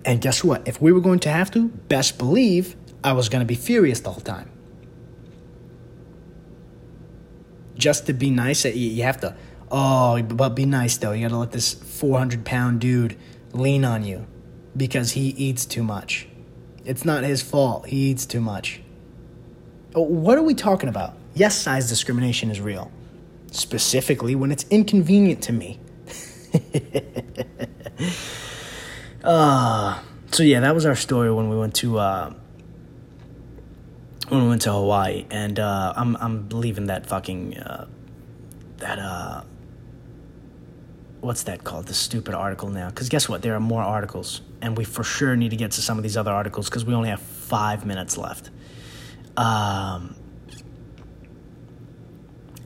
And 0.05 0.21
guess 0.21 0.43
what? 0.43 0.67
If 0.67 0.81
we 0.81 0.93
were 0.93 1.01
going 1.01 1.19
to 1.19 1.29
have 1.29 1.51
to, 1.51 1.67
best 1.67 2.17
believe 2.17 2.75
I 3.03 3.13
was 3.13 3.27
going 3.27 3.41
to 3.41 3.45
be 3.45 3.55
furious 3.55 3.99
the 3.99 4.11
whole 4.11 4.21
time. 4.21 4.49
Just 7.75 8.05
to 8.05 8.13
be 8.13 8.29
nice, 8.29 8.63
you 8.63 9.03
have 9.03 9.19
to 9.21 9.35
Oh, 9.71 10.21
but 10.21 10.49
be 10.49 10.65
nice 10.65 10.97
though. 10.97 11.11
You 11.11 11.27
gotta 11.27 11.37
let 11.37 11.51
this 11.51 11.73
400 11.73 12.45
pound 12.45 12.79
dude 12.79 13.17
lean 13.51 13.83
on 13.83 14.03
you 14.03 14.25
because 14.77 15.11
he 15.11 15.29
eats 15.29 15.65
too 15.65 15.83
much. 15.83 16.27
It's 16.83 17.03
not 17.03 17.23
his 17.23 17.41
fault. 17.41 17.87
He 17.87 18.11
eats 18.11 18.25
too 18.25 18.41
much. 18.41 18.81
Oh, 19.95 20.01
what 20.01 20.37
are 20.37 20.43
we 20.43 20.53
talking 20.53 20.89
about? 20.89 21.15
Yes, 21.33 21.55
size 21.55 21.89
discrimination 21.89 22.51
is 22.51 22.61
real, 22.61 22.91
specifically 23.51 24.35
when 24.35 24.51
it's 24.51 24.65
inconvenient 24.69 25.41
to 25.43 25.53
me. 25.53 25.79
uh, 29.25 29.99
so, 30.31 30.43
yeah, 30.43 30.59
that 30.61 30.73
was 30.73 30.85
our 30.85 30.95
story 30.95 31.31
when 31.31 31.49
we 31.49 31.57
went 31.57 31.75
to. 31.75 31.99
Uh, 31.99 32.33
when 34.29 34.41
we 34.41 34.49
went 34.49 34.63
to 34.63 34.71
Hawaii, 34.71 35.25
and 35.29 35.59
uh, 35.59 35.93
I'm 35.95 36.15
I'm 36.17 36.49
leaving 36.49 36.87
that 36.87 37.05
fucking 37.05 37.59
uh, 37.59 37.87
that 38.77 38.97
uh 38.97 39.41
what's 41.25 41.43
that 41.43 41.63
called? 41.63 41.87
The 41.87 41.93
stupid 41.93 42.35
article 42.35 42.69
now. 42.69 42.89
Because 42.89 43.09
guess 43.09 43.27
what? 43.27 43.41
There 43.41 43.55
are 43.55 43.59
more 43.59 43.81
articles, 43.81 44.41
and 44.61 44.77
we 44.77 44.83
for 44.85 45.03
sure 45.03 45.35
need 45.35 45.49
to 45.49 45.55
get 45.55 45.71
to 45.71 45.81
some 45.81 45.97
of 45.97 46.03
these 46.03 46.15
other 46.15 46.31
articles 46.31 46.69
because 46.69 46.85
we 46.85 46.93
only 46.93 47.09
have 47.09 47.21
five 47.21 47.85
minutes 47.85 48.17
left. 48.17 48.49
Um, 49.35 50.15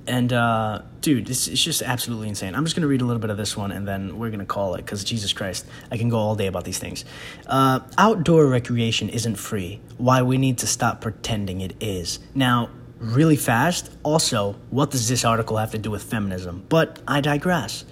and 0.09 0.33
uh, 0.33 0.81
dude, 1.01 1.27
this 1.27 1.47
is 1.47 1.63
just 1.63 1.83
absolutely 1.83 2.27
insane. 2.29 2.55
I'm 2.55 2.65
just 2.65 2.75
gonna 2.75 2.87
read 2.87 3.01
a 3.01 3.05
little 3.05 3.21
bit 3.21 3.29
of 3.29 3.37
this 3.37 3.55
one, 3.55 3.71
and 3.71 3.87
then 3.87 4.17
we're 4.17 4.31
gonna 4.31 4.45
call 4.45 4.73
it 4.73 4.79
because 4.79 5.03
Jesus 5.03 5.31
Christ, 5.33 5.65
I 5.91 5.97
can 5.97 6.09
go 6.09 6.17
all 6.17 6.35
day 6.35 6.47
about 6.47 6.65
these 6.65 6.79
things. 6.79 7.05
Uh, 7.45 7.81
outdoor 7.97 8.47
recreation 8.47 9.09
isn't 9.09 9.35
free. 9.35 9.79
Why 9.97 10.23
we 10.23 10.37
need 10.37 10.57
to 10.59 10.67
stop 10.67 10.99
pretending 10.99 11.61
it 11.61 11.75
is. 11.79 12.19
Now, 12.33 12.69
really 12.97 13.35
fast. 13.35 13.91
Also, 14.01 14.55
what 14.71 14.89
does 14.89 15.07
this 15.07 15.23
article 15.23 15.57
have 15.57 15.71
to 15.71 15.77
do 15.77 15.91
with 15.91 16.03
feminism? 16.03 16.65
But 16.67 16.99
I 17.07 17.21
digress. 17.21 17.85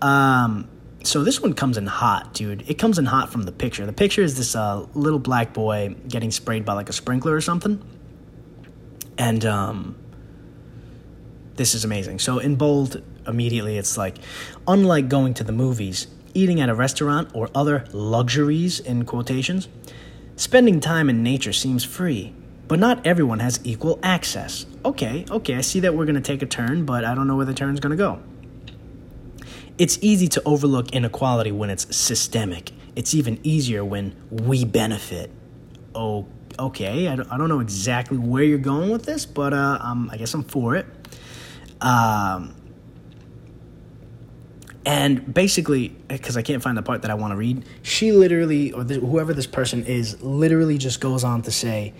Um, 0.00 0.68
so 1.04 1.22
this 1.22 1.40
one 1.40 1.52
comes 1.52 1.76
in 1.76 1.86
hot, 1.86 2.32
dude. 2.32 2.68
It 2.68 2.78
comes 2.78 2.98
in 2.98 3.04
hot 3.04 3.30
from 3.30 3.42
the 3.42 3.52
picture. 3.52 3.84
The 3.84 3.92
picture 3.92 4.22
is 4.22 4.38
this 4.38 4.56
uh, 4.56 4.86
little 4.94 5.18
black 5.18 5.52
boy 5.52 5.96
getting 6.08 6.30
sprayed 6.30 6.64
by 6.64 6.72
like 6.72 6.88
a 6.88 6.92
sprinkler 6.94 7.34
or 7.34 7.40
something, 7.42 7.82
and 9.18 9.44
um, 9.44 9.96
this 11.56 11.74
is 11.74 11.84
amazing. 11.84 12.18
So 12.18 12.38
in 12.38 12.56
bold, 12.56 13.02
immediately 13.26 13.78
it's 13.78 13.96
like, 13.96 14.18
unlike 14.66 15.08
going 15.08 15.34
to 15.34 15.44
the 15.44 15.52
movies, 15.52 16.06
eating 16.34 16.60
at 16.60 16.68
a 16.68 16.74
restaurant, 16.74 17.30
or 17.34 17.50
other 17.54 17.84
luxuries 17.92 18.80
in 18.80 19.04
quotations, 19.04 19.68
spending 20.36 20.80
time 20.80 21.10
in 21.10 21.22
nature 21.22 21.52
seems 21.52 21.84
free. 21.84 22.34
But 22.68 22.78
not 22.78 23.06
everyone 23.06 23.40
has 23.40 23.60
equal 23.64 23.98
access. 24.02 24.64
Okay, 24.84 25.26
okay, 25.30 25.56
I 25.56 25.60
see 25.60 25.80
that 25.80 25.94
we're 25.94 26.06
gonna 26.06 26.20
take 26.20 26.42
a 26.42 26.46
turn, 26.46 26.86
but 26.86 27.04
I 27.04 27.14
don't 27.14 27.26
know 27.26 27.36
where 27.36 27.44
the 27.44 27.54
turn's 27.54 27.80
gonna 27.80 27.96
go. 27.96 28.20
It's 29.78 29.98
easy 30.00 30.28
to 30.28 30.42
overlook 30.44 30.92
inequality 30.92 31.52
when 31.52 31.68
it's 31.68 31.94
systemic. 31.94 32.72
It's 32.94 33.14
even 33.14 33.40
easier 33.42 33.84
when 33.84 34.14
we 34.30 34.64
benefit. 34.64 35.30
Oh, 35.94 36.26
okay, 36.58 37.08
I 37.08 37.16
don't, 37.16 37.30
I 37.30 37.36
don't 37.36 37.48
know 37.48 37.60
exactly 37.60 38.16
where 38.16 38.42
you're 38.42 38.58
going 38.58 38.90
with 38.90 39.04
this, 39.04 39.26
but 39.26 39.52
uh, 39.52 39.78
um, 39.80 40.08
I 40.12 40.16
guess 40.16 40.32
I'm 40.34 40.44
for 40.44 40.76
it. 40.76 40.86
Um, 41.82 42.54
and 44.84 45.32
basically, 45.32 45.88
because 46.08 46.36
I 46.36 46.42
can't 46.42 46.62
find 46.62 46.76
the 46.76 46.82
part 46.82 47.02
that 47.02 47.10
I 47.10 47.14
want 47.14 47.32
to 47.32 47.36
read, 47.36 47.64
she 47.82 48.12
literally, 48.12 48.72
or 48.72 48.82
whoever 48.84 49.34
this 49.34 49.46
person 49.46 49.84
is, 49.84 50.20
literally 50.22 50.78
just 50.78 51.00
goes 51.00 51.22
on 51.24 51.42
to 51.42 51.50
say, 51.50 51.92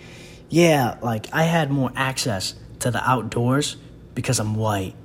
yeah, 0.49 0.97
like 1.01 1.27
I 1.33 1.43
had 1.43 1.71
more 1.71 1.91
access 1.95 2.55
to 2.79 2.91
the 2.91 3.07
outdoors 3.07 3.77
because 4.15 4.39
I'm 4.39 4.55
white. 4.55 4.95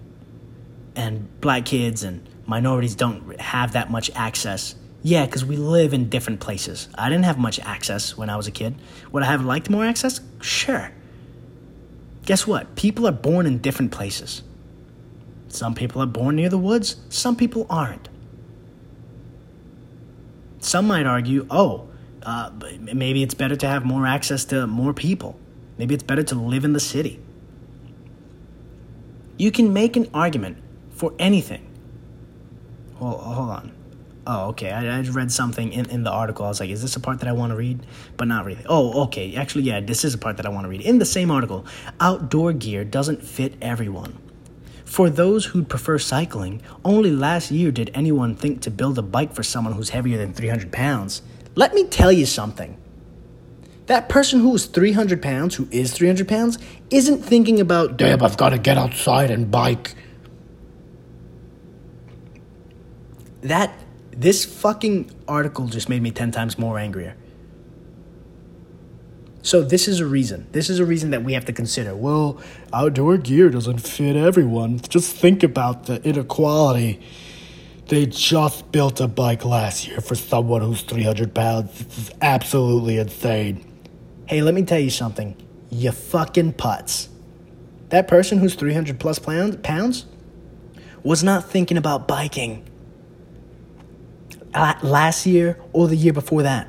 And 0.96 1.40
black 1.40 1.64
kids 1.64 2.02
and 2.02 2.28
minorities 2.46 2.96
don't 2.96 3.40
have 3.40 3.72
that 3.72 3.90
much 3.90 4.10
access. 4.14 4.74
Yeah, 5.02 5.26
because 5.26 5.44
we 5.44 5.56
live 5.56 5.94
in 5.94 6.08
different 6.08 6.40
places. 6.40 6.88
I 6.96 7.08
didn't 7.08 7.24
have 7.24 7.38
much 7.38 7.60
access 7.60 8.16
when 8.16 8.28
I 8.28 8.36
was 8.36 8.48
a 8.48 8.50
kid. 8.50 8.74
Would 9.12 9.22
I 9.22 9.26
have 9.26 9.44
liked 9.44 9.70
more 9.70 9.84
access? 9.84 10.20
Sure. 10.40 10.90
Guess 12.26 12.46
what? 12.46 12.74
People 12.74 13.06
are 13.06 13.12
born 13.12 13.46
in 13.46 13.58
different 13.58 13.92
places. 13.92 14.42
Some 15.48 15.74
people 15.74 16.02
are 16.02 16.06
born 16.06 16.36
near 16.36 16.48
the 16.48 16.58
woods, 16.58 16.96
some 17.08 17.36
people 17.36 17.66
aren't. 17.68 18.08
Some 20.60 20.86
might 20.86 21.06
argue, 21.06 21.46
oh, 21.50 21.88
uh, 22.22 22.50
maybe 22.80 23.22
it's 23.22 23.34
better 23.34 23.56
to 23.56 23.66
have 23.66 23.84
more 23.84 24.06
access 24.06 24.44
to 24.46 24.66
more 24.66 24.92
people. 24.92 25.38
Maybe 25.78 25.94
it's 25.94 26.02
better 26.02 26.22
to 26.24 26.34
live 26.34 26.64
in 26.64 26.72
the 26.72 26.80
city. 26.80 27.20
You 29.36 29.52
can 29.52 29.72
make 29.72 29.96
an 29.96 30.10
argument 30.12 30.58
for 30.90 31.14
anything. 31.18 31.64
Well, 32.98 33.16
hold 33.16 33.50
on. 33.50 33.72
Oh, 34.26 34.48
okay. 34.48 34.72
I, 34.72 34.98
I 34.98 35.00
read 35.02 35.32
something 35.32 35.72
in, 35.72 35.88
in 35.88 36.02
the 36.02 36.10
article. 36.10 36.44
I 36.44 36.48
was 36.48 36.60
like, 36.60 36.70
is 36.70 36.82
this 36.82 36.96
a 36.96 37.00
part 37.00 37.20
that 37.20 37.28
I 37.28 37.32
want 37.32 37.52
to 37.52 37.56
read? 37.56 37.86
But 38.16 38.28
not 38.28 38.44
really. 38.44 38.64
Oh, 38.68 39.04
okay. 39.04 39.36
Actually, 39.36 39.62
yeah, 39.62 39.80
this 39.80 40.04
is 40.04 40.12
a 40.12 40.18
part 40.18 40.36
that 40.36 40.44
I 40.44 40.50
want 40.50 40.64
to 40.64 40.68
read. 40.68 40.82
In 40.82 40.98
the 40.98 41.06
same 41.06 41.30
article, 41.30 41.64
outdoor 42.00 42.52
gear 42.52 42.84
doesn't 42.84 43.22
fit 43.22 43.54
everyone. 43.62 44.18
For 44.88 45.10
those 45.10 45.44
who'd 45.44 45.68
prefer 45.68 45.98
cycling, 45.98 46.62
only 46.82 47.10
last 47.10 47.50
year 47.50 47.70
did 47.70 47.90
anyone 47.92 48.34
think 48.34 48.62
to 48.62 48.70
build 48.70 48.98
a 48.98 49.02
bike 49.02 49.34
for 49.34 49.42
someone 49.42 49.74
who's 49.74 49.90
heavier 49.90 50.16
than 50.16 50.32
300 50.32 50.72
pounds. 50.72 51.20
Let 51.54 51.74
me 51.74 51.84
tell 51.84 52.10
you 52.10 52.24
something. 52.24 52.78
That 53.84 54.08
person 54.08 54.40
who 54.40 54.54
is 54.54 54.64
300 54.64 55.20
pounds, 55.20 55.56
who 55.56 55.68
is 55.70 55.92
300 55.92 56.26
pounds, 56.26 56.58
isn't 56.88 57.22
thinking 57.22 57.60
about, 57.60 57.98
damn, 57.98 58.22
I've 58.22 58.38
got 58.38 58.48
to 58.48 58.58
get 58.58 58.78
outside 58.78 59.30
and 59.30 59.50
bike. 59.50 59.94
That, 63.42 63.78
this 64.12 64.46
fucking 64.46 65.10
article 65.28 65.66
just 65.66 65.90
made 65.90 66.00
me 66.00 66.12
10 66.12 66.30
times 66.30 66.58
more 66.58 66.78
angrier. 66.78 67.14
So 69.48 69.62
this 69.62 69.88
is 69.88 69.98
a 69.98 70.04
reason. 70.04 70.46
This 70.52 70.68
is 70.68 70.78
a 70.78 70.84
reason 70.84 71.08
that 71.12 71.24
we 71.24 71.32
have 71.32 71.46
to 71.46 71.54
consider. 71.54 71.96
Well, 71.96 72.38
outdoor 72.70 73.16
gear 73.16 73.48
doesn't 73.48 73.78
fit 73.78 74.14
everyone. 74.14 74.78
Just 74.80 75.16
think 75.16 75.42
about 75.42 75.86
the 75.86 76.06
inequality. 76.06 77.00
They 77.86 78.04
just 78.04 78.70
built 78.72 79.00
a 79.00 79.08
bike 79.08 79.46
last 79.46 79.88
year 79.88 80.02
for 80.02 80.16
someone 80.16 80.60
who's 80.60 80.82
300 80.82 81.34
pounds. 81.34 81.78
This 81.78 81.96
is 81.96 82.10
absolutely 82.20 82.98
insane. 82.98 83.64
Hey, 84.26 84.42
let 84.42 84.52
me 84.52 84.64
tell 84.64 84.80
you 84.80 84.90
something. 84.90 85.34
You 85.70 85.92
fucking 85.92 86.52
putz. 86.52 87.08
That 87.88 88.06
person 88.06 88.36
who's 88.36 88.54
300 88.54 89.00
plus 89.00 89.18
pounds 89.18 90.04
was 91.02 91.24
not 91.24 91.48
thinking 91.48 91.78
about 91.78 92.06
biking 92.06 92.68
uh, 94.52 94.74
last 94.82 95.24
year 95.24 95.58
or 95.72 95.88
the 95.88 95.96
year 95.96 96.12
before 96.12 96.42
that. 96.42 96.68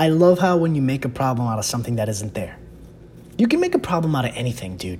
I 0.00 0.08
love 0.08 0.38
how 0.38 0.56
when 0.56 0.74
you 0.74 0.80
make 0.80 1.04
a 1.04 1.10
problem 1.10 1.46
out 1.46 1.58
of 1.58 1.66
something 1.66 1.96
that 1.96 2.08
isn't 2.08 2.32
there. 2.32 2.56
You 3.36 3.46
can 3.46 3.60
make 3.60 3.74
a 3.74 3.78
problem 3.78 4.14
out 4.14 4.24
of 4.24 4.34
anything, 4.34 4.78
dude. 4.78 4.98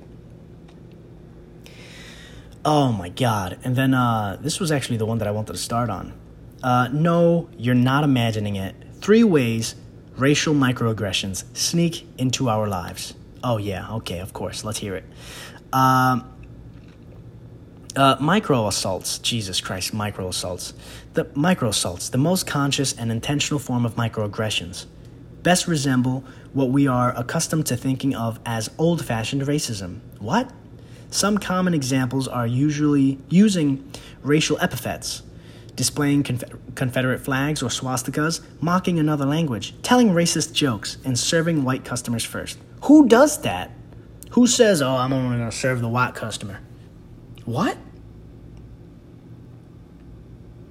Oh 2.66 2.92
my 2.92 3.08
god. 3.08 3.58
And 3.64 3.76
then 3.76 3.94
uh, 3.94 4.36
this 4.42 4.60
was 4.60 4.70
actually 4.70 4.98
the 4.98 5.06
one 5.06 5.16
that 5.16 5.26
I 5.26 5.30
wanted 5.30 5.54
to 5.54 5.58
start 5.58 5.88
on. 5.88 6.12
Uh, 6.62 6.88
no, 6.92 7.48
you're 7.56 7.74
not 7.74 8.04
imagining 8.04 8.56
it. 8.56 8.74
Three 9.00 9.24
ways 9.24 9.74
racial 10.18 10.52
microaggressions 10.52 11.44
sneak 11.56 12.06
into 12.18 12.50
our 12.50 12.68
lives. 12.68 13.14
Oh, 13.42 13.56
yeah, 13.56 13.90
okay, 13.94 14.18
of 14.18 14.34
course. 14.34 14.64
Let's 14.64 14.80
hear 14.80 14.96
it. 14.96 15.04
Um, 15.72 16.30
uh, 17.96 18.16
micro 18.20 18.66
assaults, 18.66 19.18
Jesus 19.18 19.60
Christ, 19.60 19.92
micro 19.92 20.28
assaults. 20.28 20.74
The 21.14 21.28
micro 21.34 21.68
assaults, 21.70 22.08
the 22.08 22.18
most 22.18 22.46
conscious 22.46 22.92
and 22.92 23.10
intentional 23.10 23.58
form 23.58 23.84
of 23.84 23.96
microaggressions, 23.96 24.86
best 25.42 25.66
resemble 25.66 26.24
what 26.52 26.70
we 26.70 26.86
are 26.86 27.16
accustomed 27.16 27.66
to 27.66 27.76
thinking 27.76 28.14
of 28.14 28.38
as 28.44 28.70
old 28.78 29.04
fashioned 29.04 29.42
racism. 29.42 30.00
What? 30.18 30.50
Some 31.10 31.38
common 31.38 31.74
examples 31.74 32.28
are 32.28 32.46
usually 32.46 33.18
using 33.28 33.90
racial 34.22 34.58
epithets, 34.60 35.22
displaying 35.74 36.22
Confederate 36.74 37.20
flags 37.20 37.62
or 37.62 37.68
swastikas, 37.68 38.40
mocking 38.60 38.98
another 38.98 39.24
language, 39.24 39.74
telling 39.82 40.10
racist 40.10 40.52
jokes, 40.52 40.98
and 41.04 41.18
serving 41.18 41.64
white 41.64 41.84
customers 41.84 42.24
first. 42.24 42.58
Who 42.82 43.08
does 43.08 43.42
that? 43.42 43.72
Who 44.30 44.46
says, 44.46 44.80
oh, 44.82 44.96
I'm 44.96 45.12
only 45.12 45.38
going 45.38 45.50
to 45.50 45.56
serve 45.56 45.80
the 45.80 45.88
white 45.88 46.14
customer? 46.14 46.60
What? 47.50 47.76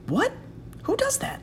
What? 0.08 0.32
Who 0.84 0.96
does 0.96 1.18
that? 1.18 1.42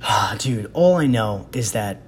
Ah, 0.00 0.36
dude, 0.38 0.70
all 0.72 0.94
I 0.94 1.08
know 1.08 1.48
is 1.52 1.72
that 1.72 2.02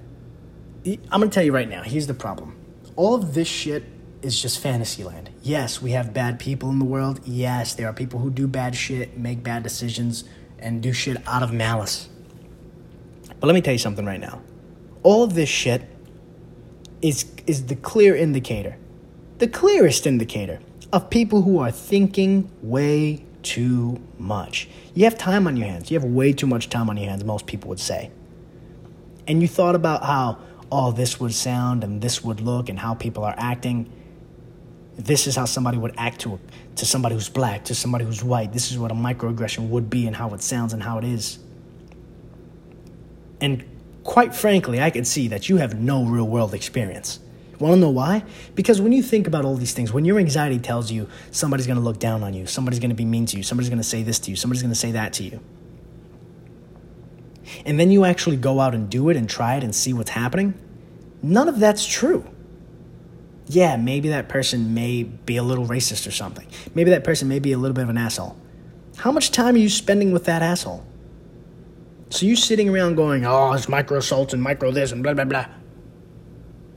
I'm 0.85 0.97
gonna 1.11 1.27
tell 1.27 1.43
you 1.43 1.51
right 1.51 1.67
now, 1.67 1.83
here's 1.83 2.07
the 2.07 2.13
problem. 2.13 2.55
All 2.95 3.15
of 3.15 3.33
this 3.33 3.49
shit 3.49 3.83
is 4.21 4.41
just 4.41 4.59
fantasy 4.59 5.03
land. 5.03 5.29
Yes, 5.43 5.81
we 5.81 5.91
have 5.91 6.13
bad 6.13 6.39
people 6.39 6.69
in 6.69 6.79
the 6.79 6.85
world. 6.85 7.19
Yes, 7.25 7.73
there 7.73 7.87
are 7.87 7.93
people 7.93 8.21
who 8.21 8.31
do 8.31 8.47
bad 8.47 8.77
shit, 8.77 9.17
make 9.17 9.43
bad 9.43 9.63
decisions, 9.63 10.23
and 10.57 10.81
do 10.81 10.93
shit 10.93 11.17
out 11.27 11.43
of 11.43 11.51
malice. 11.51 12.07
But 13.41 13.47
let 13.47 13.55
me 13.55 13.59
tell 13.59 13.73
you 13.73 13.77
something 13.77 14.05
right 14.05 14.21
now. 14.21 14.41
All 15.03 15.21
of 15.21 15.33
this 15.33 15.49
shit 15.49 15.81
is 17.01 17.25
is 17.45 17.65
the 17.65 17.75
clear 17.75 18.15
indicator 18.15 18.77
the 19.39 19.47
clearest 19.47 20.05
indicator 20.05 20.59
of 20.91 21.09
people 21.09 21.41
who 21.41 21.59
are 21.59 21.71
thinking 21.71 22.51
way 22.61 23.23
too 23.41 23.99
much. 24.17 24.67
You 24.93 25.05
have 25.05 25.17
time 25.17 25.47
on 25.47 25.55
your 25.55 25.67
hands. 25.67 25.89
You 25.89 25.99
have 25.99 26.09
way 26.09 26.33
too 26.33 26.45
much 26.45 26.69
time 26.69 26.89
on 26.89 26.97
your 26.97 27.09
hands, 27.09 27.23
most 27.23 27.47
people 27.47 27.69
would 27.69 27.79
say. 27.79 28.11
And 29.27 29.41
you 29.41 29.47
thought 29.47 29.75
about 29.75 30.03
how, 30.03 30.39
oh, 30.71 30.91
this 30.91 31.19
would 31.19 31.33
sound 31.33 31.85
and 31.85 32.01
this 32.01 32.21
would 32.21 32.41
look 32.41 32.67
and 32.67 32.77
how 32.77 32.95
people 32.95 33.23
are 33.23 33.35
acting. 33.37 33.89
This 34.97 35.25
is 35.25 35.37
how 35.37 35.45
somebody 35.45 35.77
would 35.77 35.95
act 35.97 36.19
to, 36.21 36.37
to 36.75 36.85
somebody 36.85 37.15
who's 37.15 37.29
black, 37.29 37.63
to 37.65 37.75
somebody 37.75 38.03
who's 38.03 38.21
white. 38.21 38.51
This 38.51 38.71
is 38.71 38.77
what 38.77 38.91
a 38.91 38.95
microaggression 38.95 39.69
would 39.69 39.89
be 39.89 40.05
and 40.05 40.15
how 40.15 40.33
it 40.33 40.41
sounds 40.41 40.73
and 40.73 40.83
how 40.83 40.97
it 40.97 41.05
is. 41.05 41.39
And 43.39 43.63
quite 44.03 44.35
frankly, 44.35 44.81
I 44.81 44.89
can 44.89 45.05
see 45.05 45.29
that 45.29 45.47
you 45.47 45.57
have 45.57 45.79
no 45.79 46.03
real 46.03 46.27
world 46.27 46.53
experience. 46.53 47.19
Want 47.59 47.73
to 47.73 47.79
know 47.79 47.89
why? 47.89 48.23
Because 48.55 48.79
when 48.79 48.93
you 48.93 49.03
think 49.03 49.27
about 49.27 49.43
all 49.43 49.55
these 49.55 49.73
things, 49.73 49.91
when 49.91 50.05
your 50.05 50.17
anxiety 50.17 50.59
tells 50.59 50.91
you 50.91 51.09
somebody's 51.31 51.67
going 51.67 51.77
to 51.77 51.83
look 51.83 51.99
down 51.99 52.23
on 52.23 52.33
you, 52.33 52.45
somebody's 52.45 52.79
going 52.79 52.89
to 52.89 52.95
be 52.95 53.05
mean 53.05 53.25
to 53.27 53.37
you, 53.37 53.43
somebody's 53.43 53.69
going 53.69 53.81
to 53.81 53.87
say 53.87 54.01
this 54.01 54.17
to 54.19 54.31
you, 54.31 54.37
somebody's 54.37 54.61
going 54.61 54.71
to 54.71 54.79
say 54.79 54.91
that 54.91 55.11
to 55.13 55.23
you, 55.23 55.41
and 57.65 57.77
then 57.79 57.91
you 57.91 58.05
actually 58.05 58.37
go 58.37 58.61
out 58.61 58.73
and 58.73 58.89
do 58.89 59.09
it 59.09 59.17
and 59.17 59.29
try 59.29 59.55
it 59.55 59.63
and 59.63 59.75
see 59.75 59.91
what's 59.91 60.11
happening, 60.11 60.53
none 61.21 61.49
of 61.49 61.59
that's 61.59 61.85
true. 61.85 62.25
Yeah, 63.47 63.75
maybe 63.77 64.09
that 64.09 64.29
person 64.29 64.73
may 64.73 65.03
be 65.03 65.35
a 65.37 65.43
little 65.43 65.65
racist 65.65 66.07
or 66.07 66.11
something. 66.11 66.47
Maybe 66.75 66.91
that 66.91 67.03
person 67.03 67.27
may 67.27 67.39
be 67.39 67.51
a 67.51 67.57
little 67.57 67.73
bit 67.73 67.81
of 67.83 67.89
an 67.89 67.97
asshole. 67.97 68.37
How 68.97 69.11
much 69.11 69.31
time 69.31 69.55
are 69.55 69.59
you 69.59 69.69
spending 69.69 70.11
with 70.11 70.25
that 70.25 70.41
asshole? 70.41 70.85
So 72.11 72.25
you 72.25 72.35
sitting 72.35 72.69
around 72.69 72.95
going, 72.95 73.25
oh, 73.25 73.53
it's 73.53 73.67
micro 73.67 74.01
and 74.11 74.41
micro 74.41 74.71
this 74.71 74.91
and 74.91 75.01
blah, 75.01 75.13
blah, 75.13 75.25
blah. 75.25 75.45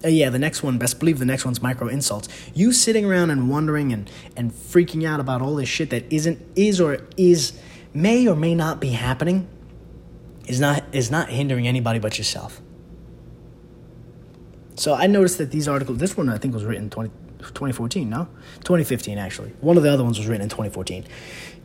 Uh, 0.05 0.09
yeah, 0.09 0.31
the 0.31 0.39
next 0.39 0.63
one, 0.63 0.79
best 0.79 0.99
believe 0.99 1.19
the 1.19 1.25
next 1.25 1.45
one's 1.45 1.63
micro 1.63 1.89
insults. 1.89 2.29
You 2.55 2.73
sitting 2.73 3.05
around 3.05 3.31
and 3.31 3.49
wondering 3.49 3.93
and, 3.93 4.11
and 4.37 4.53
freaking 4.53 5.07
out 5.07 5.21
about 5.21 5.43
all 5.43 5.55
this 5.55 5.69
shit 5.69 5.91
that 5.91 6.13
isn't, 6.13 6.41
is 6.57 6.81
or 6.81 6.99
is, 7.17 7.59
may 7.95 8.27
or 8.27 8.35
may 8.35 8.55
not 8.55 8.81
be 8.81 8.91
happening 8.91 9.49
is 10.49 10.61
not, 10.61 10.83
is 10.93 11.11
not 11.11 11.29
hindering 11.29 11.69
anybody 11.69 11.99
but 11.99 12.19
yourself. 12.19 12.61
So 14.75 14.95
I 14.95 15.07
noticed 15.07 15.39
that 15.39 15.51
these 15.51 15.69
articles, 15.69 15.99
this 15.99 16.17
one 16.17 16.29
I 16.29 16.39
think 16.39 16.55
was 16.55 16.65
written 16.65 16.91
20, 16.91 17.11
2014, 17.39 18.09
no? 18.09 18.25
2015, 18.61 19.19
actually. 19.19 19.51
One 19.61 19.77
of 19.77 19.83
the 19.83 19.93
other 19.93 20.03
ones 20.03 20.19
was 20.19 20.27
written 20.27 20.43
in 20.43 20.49
2014. 20.49 21.05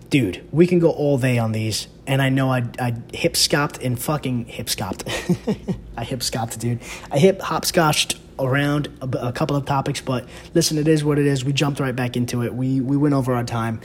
Dude, 0.09 0.47
we 0.51 0.67
can 0.67 0.79
go 0.79 0.91
all 0.91 1.17
day 1.17 1.37
on 1.37 1.51
these, 1.51 1.87
and 2.05 2.21
I 2.21 2.29
know 2.29 2.51
I, 2.51 2.63
I 2.79 2.93
hip 3.13 3.35
scopped 3.35 3.81
and 3.81 3.99
fucking 3.99 4.45
hip 4.45 4.69
scopped. 4.69 5.03
I 5.97 6.03
hip 6.03 6.23
scopped, 6.23 6.59
dude. 6.59 6.79
I 7.11 7.19
hip 7.19 7.41
hopscotched 7.41 8.17
around 8.39 8.87
a, 9.01 9.27
a, 9.27 9.31
couple 9.31 9.55
of 9.55 9.65
topics, 9.65 10.01
but 10.01 10.27
listen, 10.53 10.77
it 10.77 10.87
is 10.87 11.03
what 11.03 11.19
it 11.19 11.25
is. 11.25 11.43
We 11.43 11.53
jumped 11.53 11.79
right 11.79 11.95
back 11.95 12.15
into 12.15 12.43
it. 12.43 12.53
We 12.53 12.81
we 12.81 12.97
went 12.97 13.13
over 13.13 13.33
our 13.33 13.43
time, 13.43 13.81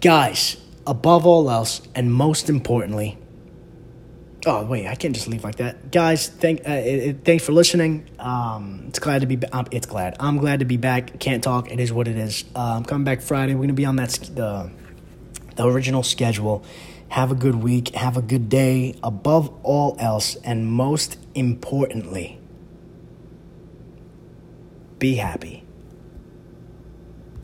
guys. 0.00 0.56
Above 0.86 1.24
all 1.24 1.50
else, 1.50 1.80
and 1.94 2.12
most 2.12 2.50
importantly, 2.50 3.16
oh 4.44 4.66
wait, 4.66 4.86
I 4.86 4.94
can't 4.96 5.14
just 5.14 5.28
leave 5.28 5.42
like 5.42 5.56
that, 5.56 5.90
guys. 5.90 6.28
Thank 6.28 6.68
uh, 6.68 6.72
it, 6.72 7.24
thanks 7.24 7.42
for 7.42 7.52
listening. 7.52 8.06
Um, 8.18 8.84
it's 8.88 8.98
glad 8.98 9.22
to 9.22 9.26
be. 9.26 9.38
Um, 9.46 9.66
it's 9.70 9.86
glad. 9.86 10.16
I'm 10.20 10.36
glad 10.36 10.58
to 10.58 10.66
be 10.66 10.76
back. 10.76 11.18
Can't 11.20 11.42
talk. 11.42 11.70
It 11.70 11.80
is 11.80 11.90
what 11.90 12.06
it 12.06 12.18
is. 12.18 12.44
Uh, 12.54 12.74
I'm 12.76 12.84
coming 12.84 13.04
back 13.04 13.22
Friday. 13.22 13.54
We're 13.54 13.62
gonna 13.62 13.72
be 13.72 13.86
on 13.86 13.96
that 13.96 14.10
the 14.34 14.70
the 15.56 15.66
original 15.66 16.02
schedule. 16.02 16.64
Have 17.08 17.30
a 17.30 17.34
good 17.34 17.56
week. 17.56 17.94
Have 17.94 18.16
a 18.18 18.22
good 18.22 18.48
day. 18.48 18.96
Above 19.02 19.50
all 19.62 19.96
else, 19.98 20.36
and 20.36 20.66
most 20.66 21.16
importantly 21.34 22.40
be 25.04 25.16
happy. 25.16 25.63